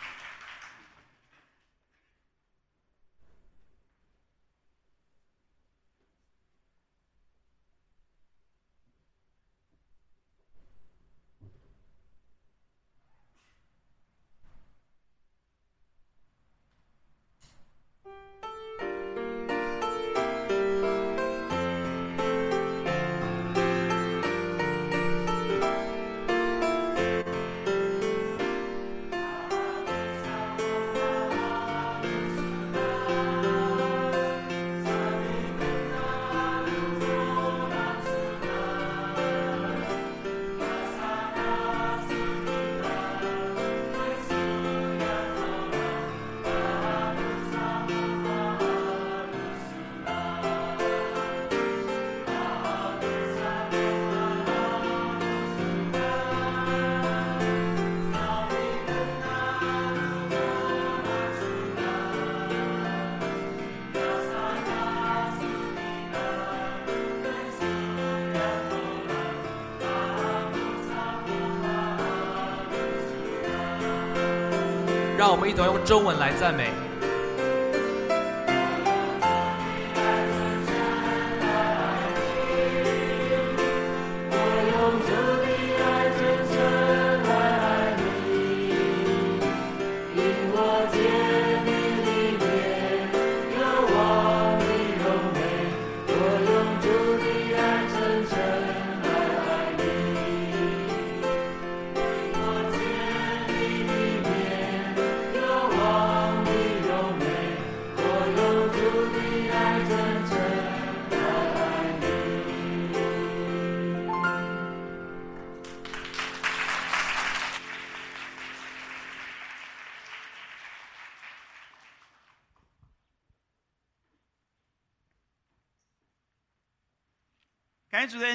[75.35, 76.84] 我们一同用中文来赞美。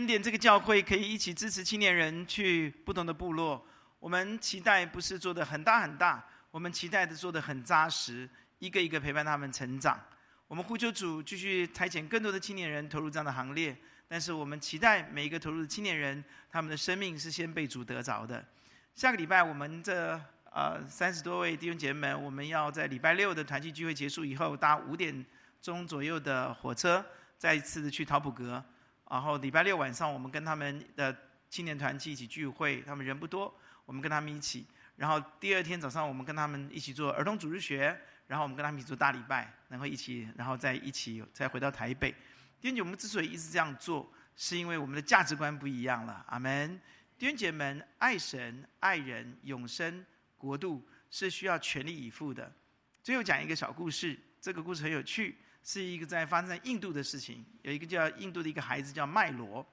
[0.00, 3.62] 恩典，这个教会可以一起支持青年人去不同的部落。
[3.98, 8.26] 我们期待不是做的很大很大，我们期待的做的很扎实，
[8.60, 10.00] 一个一个陪伴他们成长。
[10.48, 13.76] 我们呼求主继续差遣更多的青年人投入这样的行列。
[14.08, 18.42] 但是我们期待每一个投入的青年人，他们的生命是先被主得着的。
[18.94, 20.18] 下个礼拜，我们这
[20.50, 25.22] 呃三十多位弟兄姐妹们，我们要在礼拜六的团契聚会结束以后，搭五点
[25.60, 27.04] 钟左右的火车，
[27.36, 28.64] 再一次的去陶普格。
[29.10, 31.14] 然后礼拜六晚上，我们跟他们的
[31.48, 33.52] 青年团契一起聚会，他们人不多，
[33.84, 34.64] 我们跟他们一起。
[34.94, 42.12] 然后第二天早上，我们跟他们一起做儿童主日学，然后我们跟他们一起做大礼拜，然后一起，然后再一起再回到台北。
[42.60, 46.24] 弟兄姐，我们之所以一直这样做，是因为我们的价值观不一样了。
[46.28, 46.80] 阿门。
[47.18, 50.06] 弟兄姐们，爱神、爱人、永生、
[50.38, 52.50] 国度是需要全力以赴的。
[53.02, 55.36] 最后讲一个小故事，这个故事很有趣。
[55.62, 59.64] 是一个在发生在印度的事情，有一个叫印度的一个孩子叫麦罗，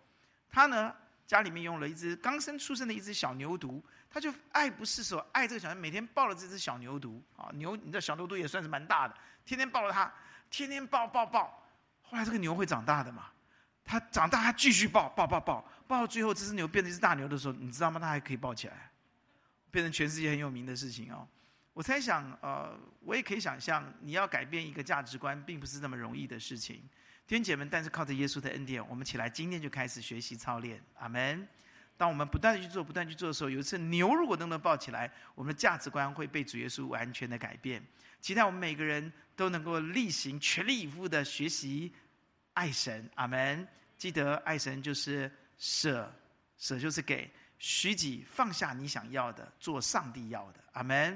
[0.50, 0.94] 他呢
[1.26, 7.22] 家里面用了一只刚生出生的一只小牛犊，他就爱不释手，爱这个小孩，每天抱了这只小牛犊。
[7.36, 9.16] 啊，牛你知道小牛犊也算是蛮大的，
[9.46, 10.12] 天天抱着它，
[10.50, 11.64] 天天抱抱抱，
[12.02, 13.28] 后来这个牛会长大的嘛，
[13.84, 18.00] 它长大它继续抱抱抱抱，抱到最后这只牛变成一只大牛的时候，你知道吗？
[18.00, 18.92] 它还可以抱起来，
[19.72, 21.28] 变成全世界很有名的事情哦。
[21.78, 26.78] 我猜想，呃，我也可以想象，你要改变一个价值观，并不是那么容易的事情。
[27.28, 30.82] 弟兄姐们，但是靠着耶稣的恩典，我们起来，今天就开始学习操练。
[30.96, 31.48] 阿门。
[31.96, 37.80] 当我们不断的去做，不断去做的时候，有一次牛如果都能抱起来，我们的价值观会被主耶稣完全的改变。
[38.22, 41.94] 期待我们每个人都能够例行全力以赴的学习
[42.54, 43.08] 爱神。
[43.14, 43.68] 阿门。
[44.00, 46.12] 记得爱神就是舍，
[46.58, 47.30] 舍就是给，
[47.60, 50.64] 许己放下你想要的，做上帝要的。
[50.72, 51.16] 阿门。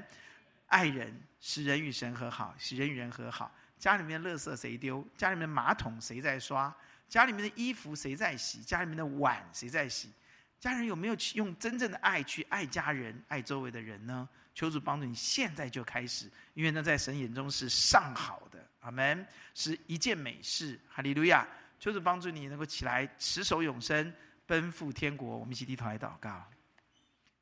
[0.72, 3.54] 爱人使人与神和好，使人与人和好。
[3.78, 5.06] 家里面的垃圾谁丢？
[5.18, 6.74] 家里面的马桶谁在刷？
[7.10, 8.62] 家里面的衣服谁在洗？
[8.62, 10.10] 家里面的碗谁在洗？
[10.58, 14.26] 家人有没有去用真正的爱去爱家人、爱周围的人呢？
[14.54, 18.58] 求主帮助你，现在就开始，因为那在神眼中是上好的。
[18.80, 20.80] 阿门，是一件美事。
[20.88, 21.46] 哈利路亚！
[21.78, 24.14] 求主帮助你能够起来，持守永生，
[24.46, 25.36] 奔赴天国。
[25.36, 26.48] 我们一起低头来祷告。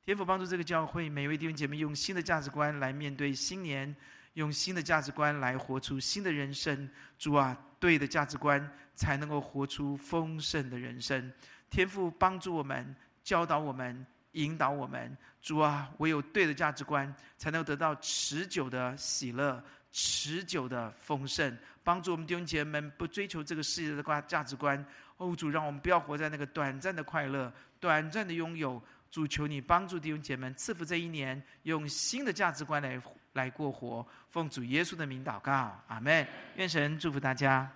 [0.07, 3.95] 天父帮助这个教会每一位弟兄姐妹用新的价值观来面对新年，
[4.33, 6.89] 用新的价值观来活出新的人生。
[7.19, 11.31] 主啊，对的价值观才能够活出丰盛的人生。
[11.69, 15.17] 天父帮助我们，教导我们，引导我们。
[15.43, 19.63] 主啊，唯有对的价值观，才能得到持久的喜乐，
[19.93, 24.85] 持久的丰盛，帮助我们弟兄姐妹们不追求这个世界的价价值观。
[25.19, 28.83] 哦，主，让我们不要活在那个短暂的快乐、短暂的拥有。
[29.11, 34.07] 主，求你帮助弟兄姐妹，赐福这一年，用新的价值观来来过活。
[34.29, 36.25] 奉主耶稣的名祷告，阿门。
[36.55, 37.69] 愿神祝福大家。